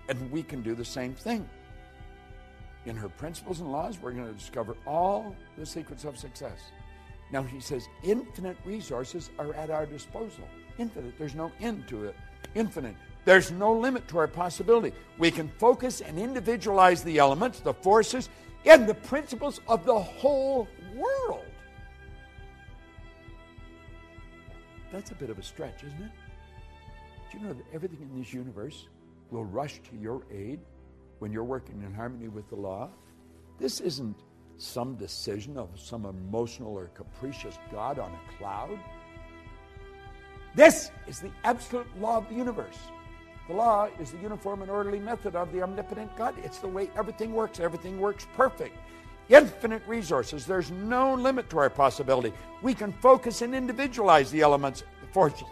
And 0.08 0.30
we 0.30 0.42
can 0.42 0.62
do 0.62 0.74
the 0.74 0.84
same 0.84 1.14
thing. 1.14 1.48
In 2.86 2.96
her 2.96 3.08
principles 3.08 3.60
and 3.60 3.70
laws, 3.70 3.98
we're 4.00 4.12
going 4.12 4.26
to 4.26 4.32
discover 4.32 4.76
all 4.86 5.34
the 5.56 5.66
secrets 5.66 6.04
of 6.04 6.16
success. 6.16 6.70
Now, 7.30 7.42
he 7.42 7.60
says 7.60 7.86
infinite 8.02 8.56
resources 8.64 9.30
are 9.38 9.52
at 9.54 9.70
our 9.70 9.84
disposal. 9.84 10.44
Infinite. 10.78 11.18
There's 11.18 11.34
no 11.34 11.52
end 11.60 11.86
to 11.88 12.04
it. 12.04 12.16
Infinite. 12.54 12.94
There's 13.24 13.50
no 13.50 13.72
limit 13.72 14.08
to 14.08 14.18
our 14.18 14.28
possibility. 14.28 14.94
We 15.18 15.30
can 15.30 15.48
focus 15.58 16.00
and 16.00 16.18
individualize 16.18 17.02
the 17.02 17.18
elements, 17.18 17.60
the 17.60 17.74
forces, 17.74 18.30
and 18.64 18.88
the 18.88 18.94
principles 18.94 19.60
of 19.68 19.84
the 19.84 19.98
whole 19.98 20.66
world. 20.94 21.44
That's 25.08 25.18
a 25.18 25.24
bit 25.24 25.30
of 25.30 25.38
a 25.38 25.42
stretch, 25.42 25.84
isn't 25.84 26.02
it? 26.02 26.10
Do 27.32 27.38
you 27.38 27.44
know 27.46 27.54
that 27.54 27.64
everything 27.72 28.10
in 28.12 28.18
this 28.18 28.34
universe 28.34 28.88
will 29.30 29.46
rush 29.46 29.80
to 29.88 29.96
your 29.96 30.22
aid 30.30 30.60
when 31.20 31.32
you're 31.32 31.44
working 31.44 31.82
in 31.82 31.94
harmony 31.94 32.28
with 32.28 32.46
the 32.50 32.56
law? 32.56 32.90
This 33.58 33.80
isn't 33.80 34.16
some 34.58 34.96
decision 34.96 35.56
of 35.56 35.70
some 35.80 36.04
emotional 36.04 36.76
or 36.76 36.88
capricious 36.88 37.56
God 37.72 37.98
on 37.98 38.10
a 38.10 38.36
cloud. 38.36 38.78
This 40.54 40.90
is 41.06 41.20
the 41.20 41.30
absolute 41.42 41.86
law 41.98 42.18
of 42.18 42.28
the 42.28 42.34
universe. 42.34 42.76
The 43.46 43.54
law 43.54 43.88
is 43.98 44.10
the 44.10 44.18
uniform 44.18 44.60
and 44.60 44.70
orderly 44.70 45.00
method 45.00 45.34
of 45.34 45.54
the 45.54 45.62
omnipotent 45.62 46.14
God. 46.18 46.34
It's 46.44 46.58
the 46.58 46.68
way 46.68 46.90
everything 46.98 47.32
works. 47.32 47.60
Everything 47.60 47.98
works 47.98 48.26
perfect. 48.36 48.76
Infinite 49.30 49.82
resources. 49.86 50.44
There's 50.44 50.70
no 50.70 51.14
limit 51.14 51.48
to 51.50 51.58
our 51.58 51.70
possibility. 51.70 52.32
We 52.60 52.74
can 52.74 52.92
focus 52.92 53.40
and 53.40 53.54
individualize 53.54 54.30
the 54.30 54.40
elements, 54.40 54.84
the 55.12 55.44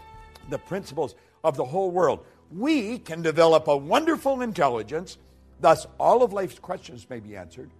the 0.49 0.57
principles 0.57 1.15
of 1.43 1.57
the 1.57 1.65
whole 1.65 1.91
world. 1.91 2.25
We 2.51 2.99
can 2.99 3.21
develop 3.21 3.67
a 3.67 3.75
wonderful 3.75 4.41
intelligence. 4.41 5.17
Thus, 5.59 5.85
all 5.99 6.23
of 6.23 6.33
life's 6.33 6.59
questions 6.59 7.09
may 7.09 7.19
be 7.19 7.35
answered, 7.35 7.71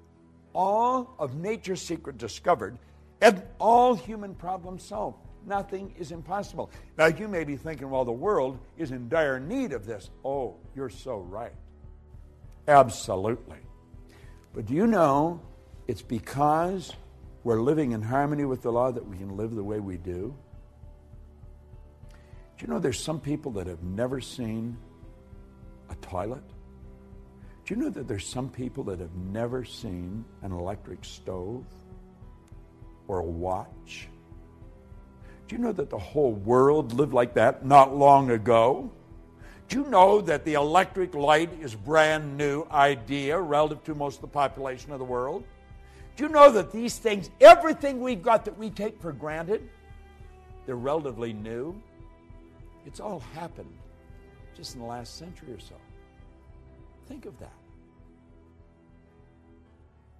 all 0.53 1.15
of 1.19 1.35
nature's 1.35 1.81
secret 1.81 2.17
discovered, 2.17 2.77
and 3.21 3.41
all 3.59 3.95
human 3.95 4.35
problems 4.35 4.83
solved 4.83 5.19
nothing 5.47 5.93
is 5.97 6.11
impossible. 6.11 6.69
Now, 6.97 7.07
you 7.07 7.27
may 7.27 7.43
be 7.43 7.55
thinking, 7.55 7.89
well, 7.89 8.05
the 8.05 8.11
world 8.11 8.59
is 8.77 8.91
in 8.91 9.09
dire 9.09 9.39
need 9.39 9.71
of 9.71 9.85
this. 9.85 10.09
Oh, 10.23 10.55
you're 10.75 10.89
so 10.89 11.19
right. 11.19 11.53
Absolutely. 12.67 13.57
But 14.53 14.65
do 14.65 14.73
you 14.73 14.85
know 14.85 15.41
it's 15.87 16.01
because 16.01 16.93
we're 17.43 17.61
living 17.61 17.93
in 17.93 18.01
harmony 18.01 18.45
with 18.45 18.61
the 18.61 18.71
law 18.71 18.91
that 18.91 19.07
we 19.07 19.17
can 19.17 19.37
live 19.37 19.55
the 19.55 19.63
way 19.63 19.79
we 19.79 19.97
do? 19.97 20.35
Do 22.57 22.65
you 22.65 22.73
know 22.73 22.79
there's 22.79 22.99
some 22.99 23.19
people 23.19 23.51
that 23.53 23.67
have 23.67 23.83
never 23.83 24.19
seen 24.19 24.77
a 25.89 25.95
toilet? 25.95 26.43
Do 27.65 27.75
you 27.75 27.81
know 27.81 27.89
that 27.89 28.07
there's 28.07 28.25
some 28.25 28.49
people 28.49 28.83
that 28.85 28.99
have 28.99 29.13
never 29.13 29.63
seen 29.63 30.25
an 30.41 30.51
electric 30.51 31.05
stove 31.05 31.65
or 33.07 33.19
a 33.19 33.23
watch? 33.23 34.07
Do 35.47 35.55
you 35.55 35.61
know 35.61 35.71
that 35.71 35.91
the 35.91 35.99
whole 35.99 36.31
world 36.31 36.93
lived 36.93 37.13
like 37.13 37.35
that 37.35 37.63
not 37.63 37.95
long 37.95 38.31
ago? 38.31 38.89
Do 39.69 39.79
you 39.79 39.89
know 39.89 40.21
that 40.21 40.43
the 40.43 40.55
electric 40.55 41.13
light 41.13 41.51
is 41.61 41.75
brand 41.75 42.37
new 42.37 42.65
idea 42.71 43.39
relative 43.39 43.83
to 43.83 43.95
most 43.95 44.15
of 44.15 44.21
the 44.21 44.27
population 44.27 44.91
of 44.91 44.99
the 44.99 45.05
world? 45.05 45.43
Do 46.15 46.23
you 46.23 46.29
know 46.29 46.51
that 46.51 46.71
these 46.71 46.97
things, 46.97 47.29
everything 47.39 48.01
we've 48.01 48.23
got 48.23 48.45
that 48.45 48.57
we 48.57 48.71
take 48.71 48.99
for 48.99 49.11
granted, 49.11 49.69
they're 50.65 50.75
relatively 50.75 51.33
new? 51.33 51.79
It's 52.87 53.01
all 53.01 53.19
happened 53.19 53.71
just 54.55 54.73
in 54.73 54.79
the 54.79 54.87
last 54.87 55.17
century 55.17 55.51
or 55.51 55.59
so. 55.59 55.75
Think 57.05 57.25
of 57.25 57.37
that. 57.39 57.53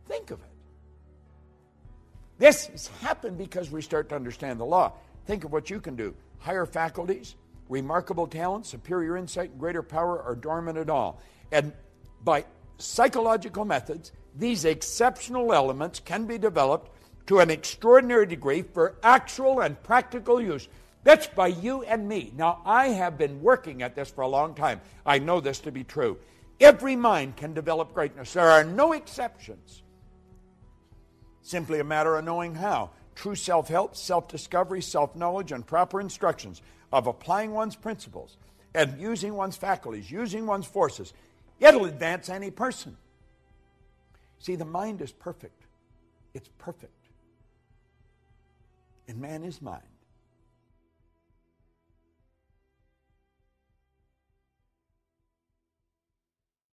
Think 0.06 0.32
of 0.32 0.40
it. 0.40 0.50
This 2.38 2.68
has 2.68 2.88
happened 3.02 3.38
because 3.38 3.72
we 3.72 3.82
start 3.82 4.10
to 4.10 4.16
understand 4.16 4.60
the 4.60 4.66
law. 4.66 4.92
Think 5.26 5.46
of 5.46 5.54
what 5.54 5.70
you 5.70 5.80
can 5.80 5.96
do. 5.96 6.14
Higher 6.40 6.66
faculties, 6.66 7.36
remarkable 7.70 8.28
talent, 8.28 8.66
superior 8.66 9.16
insight, 9.16 9.52
and 9.52 9.60
greater 9.60 9.82
power 9.82 10.22
are 10.22 10.36
dormant 10.36 10.78
at 10.78 10.90
all. 10.90 11.22
And 11.54 11.72
by 12.26 12.46
psychological 12.80 13.64
methods, 13.64 14.12
these 14.36 14.66
exceptional 14.66 15.54
elements 15.54 16.02
can 16.02 16.26
be 16.26 16.38
developed 16.38 16.92
to 17.28 17.40
an 17.40 17.50
extraordinary 17.50 18.26
degree 18.26 18.62
for 18.62 18.98
actual 19.04 19.62
and 19.62 19.82
practical 19.84 20.42
use. 20.42 20.68
That's 21.04 21.28
by 21.28 21.48
you 21.48 21.84
and 21.84 22.08
me. 22.08 22.34
Now, 22.36 22.62
I 22.66 22.88
have 22.90 23.18
been 23.18 23.42
working 23.42 23.82
at 23.82 23.96
this 23.96 24.10
for 24.10 24.22
a 24.22 24.28
long 24.28 24.54
time. 24.56 24.82
I 25.06 25.20
know 25.20 25.40
this 25.40 25.60
to 25.62 25.72
be 25.72 25.84
true. 25.84 26.18
Every 26.60 26.96
mind 26.96 27.38
can 27.38 27.54
develop 27.54 27.94
greatness, 27.94 28.34
there 28.34 28.50
are 28.50 28.64
no 28.64 28.94
exceptions. 28.94 29.84
Simply 31.42 31.80
a 31.80 31.84
matter 31.84 32.18
of 32.18 32.26
knowing 32.26 32.56
how. 32.56 32.90
True 33.16 33.36
self 33.36 33.68
help, 33.68 33.96
self 33.96 34.28
discovery, 34.28 34.82
self 34.82 35.16
knowledge, 35.16 35.52
and 35.52 35.66
proper 35.66 36.02
instructions 36.02 36.62
of 36.92 37.08
applying 37.08 37.52
one's 37.52 37.76
principles 37.76 38.38
and 38.76 39.00
using 39.00 39.34
one's 39.34 39.56
faculties, 39.56 40.12
using 40.12 40.46
one's 40.46 40.68
forces. 40.68 41.14
It'll 41.60 41.86
advance 41.86 42.30
any 42.30 42.52
person. 42.52 42.98
See, 44.40 44.56
the 44.56 44.66
mind 44.66 45.02
is 45.02 45.12
perfect. 45.12 45.66
It's 46.34 46.50
perfect. 46.60 46.92
And 49.08 49.20
man 49.20 49.44
is 49.44 49.62
mind. 49.62 49.82